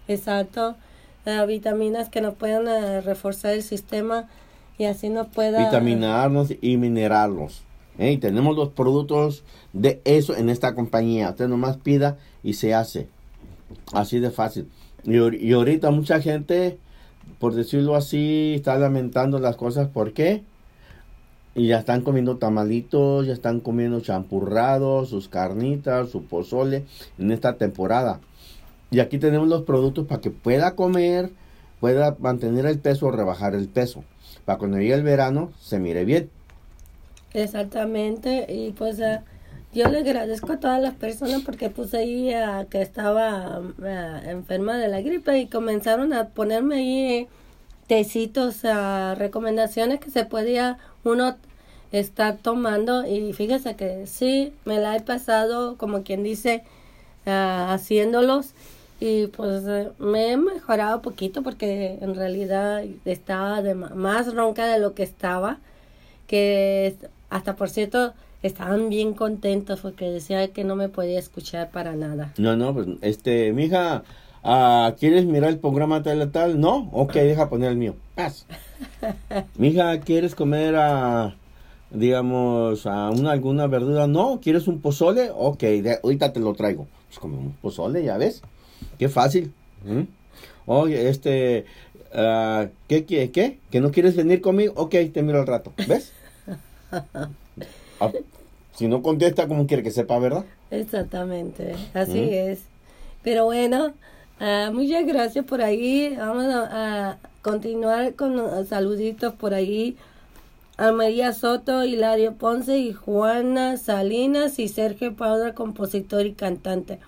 exacto 0.07 0.77
eh, 1.27 1.45
vitaminas 1.47 2.09
que 2.09 2.21
nos 2.21 2.35
puedan 2.35 3.03
reforzar 3.05 3.53
el 3.53 3.63
sistema 3.63 4.29
y 4.79 4.85
así 4.85 5.09
nos 5.09 5.27
pueda 5.27 5.59
vitaminarnos 5.65 6.53
y 6.61 6.77
minerarlos. 6.77 7.63
¿eh? 7.99 8.13
Y 8.13 8.19
tenemos 8.19 8.57
los 8.57 8.69
productos 8.69 9.43
de 9.73 10.01
eso 10.05 10.37
en 10.37 10.49
esta 10.51 10.75
compañía. 10.77 11.31
Usted 11.31 11.49
nomás 11.49 11.77
pida 11.79 12.17
y 12.45 12.55
se 12.55 12.73
hace. 12.75 13.09
Así 13.93 14.21
de 14.21 14.31
fácil. 14.31 14.69
Y, 15.05 15.17
y 15.17 15.53
ahorita 15.53 15.91
mucha 15.91 16.21
gente, 16.21 16.79
por 17.39 17.55
decirlo 17.55 17.95
así, 17.95 18.55
está 18.57 18.79
lamentando 18.79 19.39
las 19.39 19.57
cosas. 19.57 19.89
¿Por 19.89 20.13
qué? 20.13 20.43
Y 21.55 21.69
ya 21.69 21.79
están 21.79 22.03
comiendo 22.03 22.37
tamalitos, 22.37 23.27
ya 23.27 23.33
están 23.33 23.61
comiendo 23.61 24.01
champurrados, 24.01 25.09
sus 25.09 25.29
carnitas, 25.29 26.11
su 26.11 26.25
pozole 26.25 26.85
en 27.19 27.33
esta 27.33 27.57
temporada. 27.57 28.21
Y 28.91 29.01
aquí 29.01 29.19
tenemos 29.19 29.49
los 29.49 29.63
productos 29.63 30.07
para 30.07 30.21
que 30.21 30.31
pueda 30.31 30.75
comer, 30.75 31.31
pueda 31.81 32.17
mantener 32.21 32.67
el 32.67 32.79
peso 32.79 33.07
o 33.07 33.11
rebajar 33.11 33.55
el 33.55 33.69
peso. 33.69 34.05
Para 34.45 34.59
cuando 34.59 34.79
llegue 34.79 34.95
el 34.95 35.03
verano 35.03 35.53
se 35.61 35.79
mire 35.79 36.05
bien. 36.05 36.31
Exactamente, 37.35 38.47
y 38.49 38.73
pues 38.73 38.99
eh, 39.01 39.21
yo 39.73 39.89
le 39.89 39.99
agradezco 39.99 40.53
a 40.55 40.61
todas 40.61 40.81
las 40.81 40.95
personas 40.95 41.43
porque 41.43 41.71
puse 41.71 41.99
ahí 41.99 42.31
eh, 42.31 42.67
que 42.71 42.83
estaba 42.83 43.61
eh, 43.85 44.21
enferma 44.27 44.77
de 44.77 44.89
la 44.89 45.01
gripe 45.01 45.39
y 45.39 45.47
comenzaron 45.47 46.13
a 46.13 46.29
ponerme 46.29 46.77
ahí 46.77 47.29
tecitos, 47.89 48.65
eh, 48.65 49.15
recomendaciones 49.17 50.01
que 50.01 50.11
se 50.11 50.25
podía 50.25 50.79
uno 51.05 51.37
estar 51.93 52.37
tomando. 52.39 53.07
Y 53.07 53.33
fíjese 53.33 53.75
que 53.77 54.07
sí, 54.07 54.53
me 54.65 54.79
la 54.79 54.97
he 54.97 55.01
pasado 55.01 55.77
como 55.77 56.05
quien 56.05 56.23
dice 56.23 56.63
eh, 57.27 57.67
haciéndolos. 57.69 58.55
Y 59.01 59.29
pues 59.29 59.65
me 59.99 60.33
he 60.33 60.37
mejorado 60.37 61.03
poquito 61.03 61.43
porque 61.43 61.99
en 62.01 62.15
realidad 62.17 62.83
estaba 63.05 63.63
de 63.63 63.75
más 63.75 64.35
ronca 64.35 64.67
de 64.67 64.81
lo 64.81 64.95
que 64.95 65.05
estaba 65.05 65.59
que 66.27 66.97
hasta 67.31 67.55
por 67.57 67.71
cierto 67.71 68.13
estaban 68.43 68.89
bien 68.89 69.15
contentos 69.15 69.81
porque 69.81 70.07
decía 70.11 70.49
que 70.53 70.65
no 70.65 70.77
me 70.77 70.89
podía 70.89 71.19
escuchar 71.19 71.71
para 71.71 71.95
nada. 71.95 72.33
No, 72.39 72.57
no, 72.57 72.73
pues 72.75 72.87
este, 73.03 73.53
mija, 73.53 74.03
ah, 74.45 74.95
¿quieres 74.99 75.25
mirar 75.27 75.51
el 75.51 75.59
programa 75.59 76.03
tal 76.03 76.23
y 76.23 76.27
tal? 76.29 76.61
No, 76.61 76.89
ok, 76.93 77.15
deja 77.15 77.49
poner 77.49 77.71
el 77.73 77.77
mío. 77.77 77.95
Paz. 78.15 78.47
Mija, 79.57 80.01
¿quieres 80.01 80.35
comer 80.35 80.77
a, 80.77 81.35
digamos, 81.91 82.87
a 82.87 83.11
una, 83.11 83.33
alguna 83.33 83.67
verdura? 83.67 84.07
No, 84.07 84.41
¿quieres 84.41 84.69
un 84.69 84.81
pozole? 84.81 85.31
Ok, 85.35 85.61
de- 85.61 85.99
ahorita 86.03 86.33
te 86.33 86.41
lo 86.41 86.55
traigo. 86.55 86.87
Pues 87.09 87.19
como 87.19 87.39
un 87.39 87.53
pozole, 87.55 88.05
ya 88.05 88.17
ves. 88.19 88.43
Qué 88.99 89.09
fácil. 89.09 89.53
¿Mm? 89.85 90.03
Oye, 90.67 91.09
este, 91.09 91.65
ah, 92.15 92.67
¿qué, 92.87 93.05
qué, 93.05 93.31
qué? 93.31 93.59
¿Que 93.71 93.81
no 93.81 93.91
quieres 93.91 94.15
venir 94.17 94.41
conmigo? 94.41 94.75
Ok, 94.77 94.95
te 95.13 95.23
miro 95.23 95.41
al 95.41 95.47
rato. 95.47 95.73
¿Ves? 95.89 96.13
Ah, 98.01 98.13
si 98.73 98.89
no 98.89 99.03
contesta, 99.03 99.49
¿cómo 99.49 99.67
quiere 99.67 99.83
que 99.83 99.91
sepa, 99.91 100.19
verdad? 100.19 100.47
Exactamente, 100.71 101.89
así 101.95 102.21
¿Mm? 102.21 102.29
es. 102.31 102.71
Pero 103.23 103.45
bueno, 103.47 103.95
ah, 104.41 104.71
muchas 104.73 105.07
gracias 105.07 105.45
por 105.45 105.63
ahí. 105.63 106.15
Vamos 106.17 106.47
a, 106.47 107.11
a 107.13 107.19
continuar 107.43 108.15
con 108.15 108.37
los 108.37 108.69
saluditos 108.69 109.35
por 109.35 109.55
ahí. 109.55 109.97
A 110.77 110.93
María 110.93 111.33
Soto, 111.33 111.85
Hilario 111.85 112.37
Ponce 112.37 112.79
y 112.79 112.93
Juana 112.93 113.77
Salinas 113.79 114.59
y 114.59 114.69
Sergio 114.69 115.17
Pauda, 115.17 115.55
compositor 115.55 116.27
y 116.27 116.35
cantante. 116.35 117.01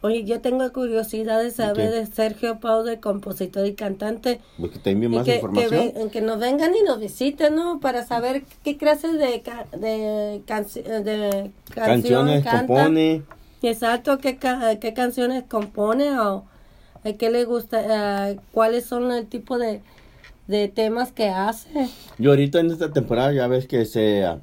Oye, 0.00 0.24
yo 0.24 0.40
tengo 0.40 0.72
curiosidad 0.72 1.42
de 1.42 1.50
saber 1.50 1.90
de 1.90 2.06
Sergio 2.06 2.60
Pauda, 2.60 3.00
compositor 3.00 3.66
y 3.66 3.74
cantante. 3.74 4.40
Porque 4.58 4.78
te 4.78 4.90
envío 4.92 5.08
Y 5.08 5.16
más 5.16 5.24
que, 5.24 5.32
que, 5.32 5.36
información. 5.38 6.10
que 6.10 6.20
nos 6.20 6.38
vengan 6.38 6.72
y 6.76 6.82
nos 6.84 7.00
visiten, 7.00 7.56
¿no? 7.56 7.80
Para 7.80 8.06
saber 8.06 8.44
qué 8.62 8.76
clase 8.76 9.08
de, 9.08 9.42
ca- 9.42 9.66
de, 9.76 10.40
canci- 10.46 10.84
de 10.84 11.50
canción 11.74 11.74
Canciones, 11.74 12.44
canta. 12.44 12.58
compone. 12.66 13.22
Exacto, 13.60 14.18
qué, 14.18 14.38
qué 14.80 14.94
canciones 14.94 15.42
compone 15.48 16.16
o 16.20 16.44
eh, 17.02 17.16
qué 17.16 17.28
le 17.30 17.44
gusta, 17.44 18.30
eh, 18.30 18.38
cuáles 18.52 18.84
son 18.86 19.10
el 19.10 19.26
tipo 19.26 19.58
de, 19.58 19.80
de 20.46 20.68
temas 20.68 21.10
que 21.10 21.28
hace. 21.30 21.88
Y 22.20 22.28
ahorita 22.28 22.60
en 22.60 22.70
esta 22.70 22.92
temporada 22.92 23.32
ya 23.32 23.48
ves 23.48 23.66
que 23.66 23.84
se... 23.84 24.24
ah, 24.24 24.38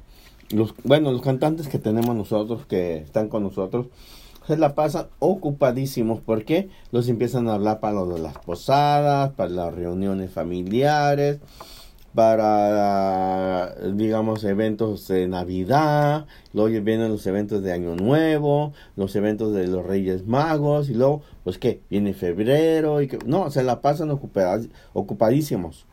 Los, 0.50 0.74
bueno, 0.84 1.12
los 1.12 1.22
cantantes 1.22 1.66
que 1.68 1.78
tenemos 1.78 2.14
nosotros, 2.14 2.66
que 2.66 2.98
están 2.98 3.28
con 3.30 3.42
nosotros, 3.42 3.86
se 4.46 4.56
la 4.56 4.74
pasan 4.74 5.08
ocupadísimos. 5.18 6.20
Porque 6.20 6.68
los 6.92 7.08
empiezan 7.08 7.48
a 7.48 7.54
hablar 7.54 7.80
para 7.80 7.94
lo 7.94 8.06
de 8.06 8.20
las 8.20 8.38
posadas, 8.38 9.32
para 9.32 9.50
las 9.50 9.74
reuniones 9.74 10.30
familiares, 10.30 11.40
para, 12.16 13.74
digamos, 13.92 14.42
eventos 14.44 15.06
de 15.06 15.28
Navidad, 15.28 16.24
luego 16.54 16.82
vienen 16.82 17.10
los 17.10 17.26
eventos 17.26 17.62
de 17.62 17.72
Año 17.72 17.94
Nuevo, 17.94 18.72
los 18.96 19.14
eventos 19.16 19.52
de 19.52 19.66
los 19.66 19.84
Reyes 19.84 20.26
Magos, 20.26 20.88
y 20.88 20.94
luego, 20.94 21.20
pues 21.44 21.58
que 21.58 21.82
viene 21.90 22.14
febrero, 22.14 23.02
y 23.02 23.08
que, 23.08 23.18
no, 23.26 23.50
se 23.50 23.62
la 23.62 23.82
pasan 23.82 24.10
ocupadísimos. 24.94 25.86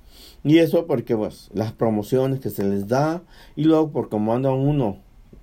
Y 0.46 0.60
eso 0.60 0.88
porque, 0.88 1.18
pues, 1.18 1.50
las 1.54 1.74
promociones 1.74 2.39
que 2.39 2.50
se 2.50 2.63
les 2.63 2.88
da, 2.88 3.22
y 3.58 3.66
luego 3.66 3.92
por 3.92 4.08
como 4.08 4.34
andan 4.34 4.54
uno, 4.54 5.00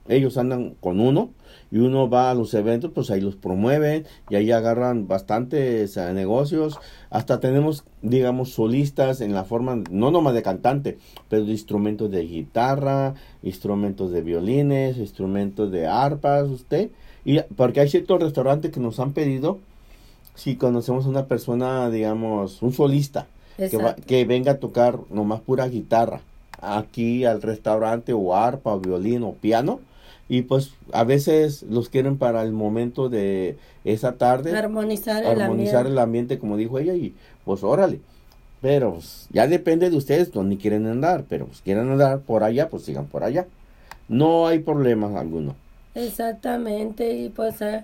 ellos 0.09 0.39
andan 0.39 0.77
con 0.81 0.99
uno, 0.99 1.29
y 1.71 1.79
uno 1.79 2.09
va 2.11 2.31
a 2.31 2.35
los 2.35 2.53
eventos, 2.55 2.91
pues 2.95 3.11
ahí 3.11 3.21
los 3.21 3.37
promueven, 3.37 4.05
y 4.29 4.35
ahí 4.35 4.51
agarran 4.51 5.07
bastantes 5.07 5.97
eh, 5.97 6.13
negocios, 6.13 6.79
hasta 7.11 7.39
tenemos, 7.41 7.85
digamos, 8.03 8.51
solistas 8.53 9.21
en 9.21 9.35
la 9.35 9.45
forma, 9.45 9.83
no 9.91 10.11
nomás 10.11 10.35
de 10.35 10.43
cantante, 10.43 10.99
pero 11.29 11.45
de 11.45 11.53
instrumentos 11.53 12.11
de 12.11 12.23
guitarra, 12.27 13.15
instrumentos 13.43 14.11
de 14.11 14.23
violines, 14.23 14.97
instrumentos 14.99 15.71
de 15.71 15.87
arpas, 15.87 16.49
usted, 16.49 16.91
y 17.25 17.41
porque 17.57 17.81
hay 17.81 17.89
ciertos 17.89 18.21
restaurantes 18.21 18.71
que 18.73 18.81
nos 18.81 18.99
han 18.99 19.13
pedido, 19.13 19.59
si 20.35 20.57
conocemos 20.57 21.07
a 21.07 21.09
una 21.11 21.27
persona, 21.27 21.91
digamos, 21.91 22.63
un 22.63 22.73
solista, 22.73 23.27
que, 23.71 23.77
va- 23.77 23.95
que 24.07 24.25
venga 24.25 24.53
a 24.53 24.59
tocar 24.59 24.99
nomás 25.11 25.41
pura 25.41 25.69
guitarra 25.69 26.23
aquí 26.63 27.25
al 27.25 27.43
restaurante 27.43 28.13
o 28.13 28.35
arpa 28.35 28.75
o 28.75 28.81
violín 28.81 29.23
o 29.23 29.33
piano 29.33 29.81
y 30.31 30.43
pues 30.43 30.71
a 30.93 31.03
veces 31.05 31.65
los 31.65 31.89
quieren 31.91 32.17
para 32.17 32.43
el 32.43 32.53
momento 32.53 33.09
de 33.11 33.59
esa 33.85 34.13
tarde 34.13 34.57
Armonizar 34.57 35.23
el 35.25 35.43
armonizar 35.43 35.79
ambiente. 35.81 35.91
el 35.93 35.99
ambiente 35.99 36.39
como 36.39 36.57
dijo 36.57 36.79
ella 36.79 36.95
y 36.95 37.15
pues 37.45 37.63
órale 37.65 38.01
pero 38.63 38.93
pues, 38.95 39.27
ya 39.33 39.47
depende 39.49 39.91
de 39.91 39.97
ustedes 39.97 40.31
dónde 40.33 40.57
quieren 40.57 40.87
andar 40.87 41.25
pero 41.29 41.47
pues 41.47 41.61
quieren 41.63 41.91
andar 41.91 42.21
por 42.21 42.45
allá 42.45 42.69
pues 42.69 42.85
sigan 42.85 43.07
por 43.07 43.25
allá 43.25 43.47
no 44.09 44.47
hay 44.47 44.61
problema 44.61 45.19
alguno 45.21 45.55
Exactamente, 45.97 47.13
y 47.17 47.31
pues 47.31 47.61
eh, 47.63 47.83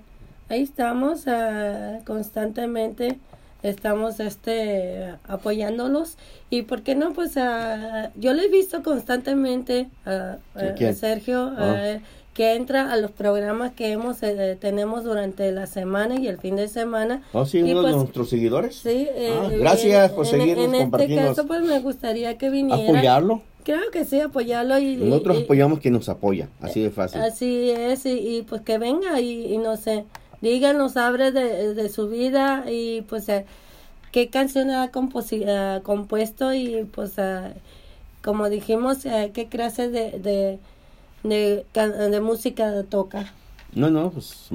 ahí 0.48 0.62
estamos 0.62 1.24
ah, 1.26 1.98
constantemente, 2.06 3.18
estamos 3.64 4.20
este 4.20 5.12
apoyándolos 5.26 6.16
y 6.48 6.62
por 6.62 6.82
qué 6.82 6.94
no 6.94 7.12
pues 7.14 7.36
ah, 7.36 8.10
yo 8.14 8.32
le 8.32 8.44
he 8.44 8.48
visto 8.48 8.82
constantemente 8.84 9.88
a, 10.04 10.36
a- 10.54 10.60
¿A 10.60 10.74
quién? 10.74 10.90
a 10.90 10.92
Sergio 10.92 11.52
Ah. 11.56 11.98
Eh, 12.36 12.46
que 12.46 12.54
entra 12.54 12.92
a 12.92 12.96
los 12.96 13.10
programas 13.10 13.72
que 13.72 13.90
hemos 13.92 14.22
eh, 14.22 14.56
tenemos 14.60 15.04
durante 15.04 15.50
la 15.52 15.66
semana 15.66 16.16
y 16.20 16.28
el 16.28 16.38
fin 16.38 16.56
de 16.56 16.68
semana. 16.68 17.22
¿Oh, 17.32 17.46
sí, 17.46 17.58
Y 17.58 17.62
uno 17.72 17.80
pues, 17.82 17.92
de 17.94 17.98
nuestros 18.00 18.28
seguidores 18.28 18.76
Sí, 18.76 19.08
eh, 19.10 19.32
Ah, 19.40 19.48
en- 19.50 19.58
gracias 19.60 20.12
por 20.12 20.26
en- 20.26 20.30
seguirnos, 20.32 20.64
En 20.66 20.70
este 20.74 20.84
compartirnos. 20.84 21.28
caso 21.28 21.46
pues 21.46 21.62
me 21.62 21.80
gustaría 21.80 22.36
que 22.38 22.50
viniera. 22.50 22.82
apoyarlo 22.82 23.42
Claro 23.64 23.90
que 23.92 24.04
sí, 24.04 24.20
apoyarlo 24.20 24.78
y, 24.78 24.96
nosotros 24.96 25.38
y- 25.40 25.42
apoyamos 25.44 25.80
quien 25.80 25.94
nos 25.94 26.08
apoya 26.08 26.48
así 26.60 26.82
de 26.82 26.90
fácil 26.90 27.20
Así 27.20 27.70
es, 27.70 28.06
y, 28.06 28.10
y, 28.38 28.42
pues 28.42 28.62
que 28.62 28.78
venga 28.78 29.20
y, 29.20 29.52
y 29.52 29.58
nos 29.58 29.86
eh, 29.88 30.04
diga, 30.40 30.72
nos 30.72 30.96
abre 30.96 31.32
de, 31.32 31.74
de 31.74 31.88
su 31.88 32.08
vida 32.08 32.64
y 32.70 33.00
pues 33.08 33.28
eh, 33.28 33.44
qué 34.12 34.28
canción 34.28 34.70
ha 34.70 34.84
eh, 34.92 35.80
compuesto 35.82 36.52
y 36.54 36.84
pues 36.94 37.12
eh, 37.16 37.54
como 38.22 38.48
dijimos, 38.48 39.04
eh, 39.06 39.30
qué 39.34 39.46
clase 39.46 39.88
de, 39.88 40.18
de, 40.18 40.58
de, 41.28 41.66
de 42.10 42.20
música 42.20 42.82
toca. 42.88 43.32
No, 43.74 43.90
no, 43.90 44.10
pues 44.10 44.50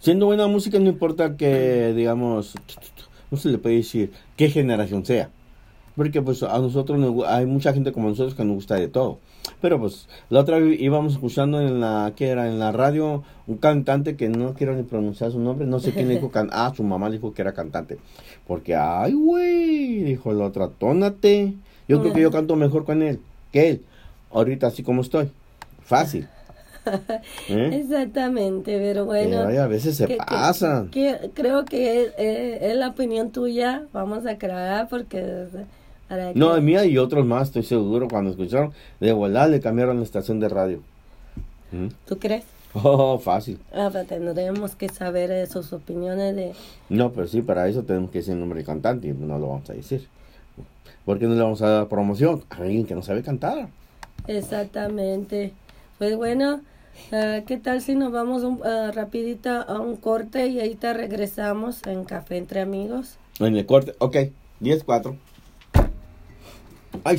siendo 0.00 0.26
buena 0.26 0.46
música 0.48 0.78
no 0.78 0.88
importa 0.88 1.36
que, 1.36 1.92
digamos, 1.94 2.54
no 3.30 3.38
se 3.38 3.48
le 3.48 3.58
puede 3.58 3.76
decir 3.76 4.12
qué 4.36 4.48
generación 4.48 5.04
sea. 5.04 5.30
Porque 5.94 6.22
pues 6.22 6.42
a 6.42 6.58
nosotros 6.58 6.98
nos 6.98 7.26
hay 7.26 7.44
mucha 7.44 7.72
gente 7.74 7.92
como 7.92 8.08
nosotros 8.08 8.34
que 8.34 8.44
nos 8.44 8.54
gusta 8.54 8.76
de 8.76 8.88
todo. 8.88 9.18
Pero 9.60 9.78
pues 9.78 10.08
la 10.30 10.40
otra 10.40 10.58
vez 10.58 10.80
íbamos 10.80 11.12
escuchando 11.12 11.60
en 11.60 11.80
la 11.80 12.14
que 12.16 12.28
era 12.28 12.48
en 12.48 12.58
la 12.58 12.72
radio 12.72 13.24
un 13.46 13.58
cantante 13.58 14.16
que 14.16 14.28
no 14.28 14.54
quiero 14.54 14.74
ni 14.74 14.84
pronunciar 14.84 15.32
su 15.32 15.38
nombre, 15.38 15.66
no 15.66 15.80
sé 15.80 15.92
quién 15.92 16.08
le 16.08 16.14
dijo 16.14 16.30
can 16.32 16.48
ah, 16.52 16.72
su 16.74 16.82
mamá 16.82 17.08
le 17.08 17.16
dijo 17.16 17.34
que 17.34 17.42
era 17.42 17.52
cantante. 17.52 17.98
Porque 18.46 18.74
ay, 18.74 19.12
güey, 19.12 20.02
dijo 20.02 20.32
la 20.32 20.46
otra, 20.46 20.68
tónate. 20.68 21.54
Yo 21.88 22.00
creo 22.00 22.14
que 22.14 22.22
yo 22.22 22.30
canto 22.30 22.56
mejor 22.56 22.84
con 22.84 23.02
él 23.02 23.20
que 23.52 23.68
él. 23.68 23.84
Ahorita 24.30 24.68
así 24.68 24.82
como 24.82 25.02
estoy. 25.02 25.30
Fácil. 25.96 26.28
¿Eh? 27.48 27.80
Exactamente, 27.80 28.76
pero 28.78 29.04
bueno. 29.04 29.44
Ay, 29.46 29.56
a 29.58 29.66
veces 29.66 29.96
se 29.96 30.06
que- 30.06 30.14
que- 30.16 30.24
pasan. 30.24 30.88
que 30.88 31.30
creo 31.34 31.64
que 31.64 32.02
es, 32.02 32.08
es- 32.18 32.62
es 32.62 32.76
la 32.76 32.88
opinión 32.88 33.30
tuya, 33.30 33.84
vamos 33.92 34.26
a 34.26 34.30
aclarar 34.32 34.88
porque... 34.88 35.46
para 36.08 36.32
No, 36.34 36.54
que- 36.54 36.60
mía 36.60 36.84
y 36.84 36.98
otros 36.98 37.24
más, 37.24 37.48
estoy 37.48 37.62
seguro, 37.62 38.08
cuando 38.08 38.30
escucharon, 38.30 38.72
de 39.00 39.12
volar 39.12 39.50
le 39.50 39.60
cambiaron 39.60 39.98
la 39.98 40.02
estación 40.04 40.40
de 40.40 40.48
radio. 40.48 40.80
¿Mm? 41.70 41.88
¿Tú 42.06 42.18
crees? 42.18 42.44
Oh, 42.74 43.18
fácil. 43.18 43.58
Ah, 43.74 43.90
pero 43.92 44.06
tendremos 44.06 44.74
que 44.74 44.88
saber 44.88 45.30
eh, 45.30 45.46
sus 45.46 45.72
opiniones 45.74 46.34
de... 46.34 46.52
No, 46.88 47.12
pero 47.12 47.28
sí, 47.28 47.42
para 47.42 47.68
eso 47.68 47.82
tenemos 47.82 48.10
que 48.10 48.18
decir 48.18 48.32
el 48.34 48.40
nombre 48.40 48.56
del 48.58 48.66
cantante 48.66 49.08
y 49.08 49.12
no 49.12 49.38
lo 49.38 49.48
vamos 49.48 49.68
a 49.70 49.74
decir. 49.74 50.08
¿Por 51.04 51.18
qué 51.18 51.26
no 51.26 51.34
le 51.34 51.42
vamos 51.42 51.60
a 51.62 51.68
dar 51.68 51.88
promoción 51.88 52.42
a 52.50 52.56
alguien 52.56 52.86
que 52.86 52.94
no 52.94 53.02
sabe 53.02 53.22
cantar? 53.22 53.68
Exactamente. 54.26 55.52
Pues 56.02 56.16
bueno, 56.16 56.62
ah, 57.12 57.42
¿qué 57.46 57.58
tal 57.58 57.80
si 57.80 57.94
nos 57.94 58.10
vamos 58.10 58.42
un, 58.42 58.60
ah, 58.64 58.90
rapidito 58.92 59.50
a 59.50 59.78
un 59.78 59.94
corte 59.94 60.48
y 60.48 60.58
ahí 60.58 60.74
te 60.74 60.92
regresamos 60.92 61.80
en 61.86 62.02
Café 62.02 62.38
Entre 62.38 62.60
Amigos? 62.60 63.18
En 63.38 63.54
el 63.54 63.64
corte, 63.66 63.94
ok, 64.00 64.16
10-4. 64.60 65.16
Ay, 67.04 67.18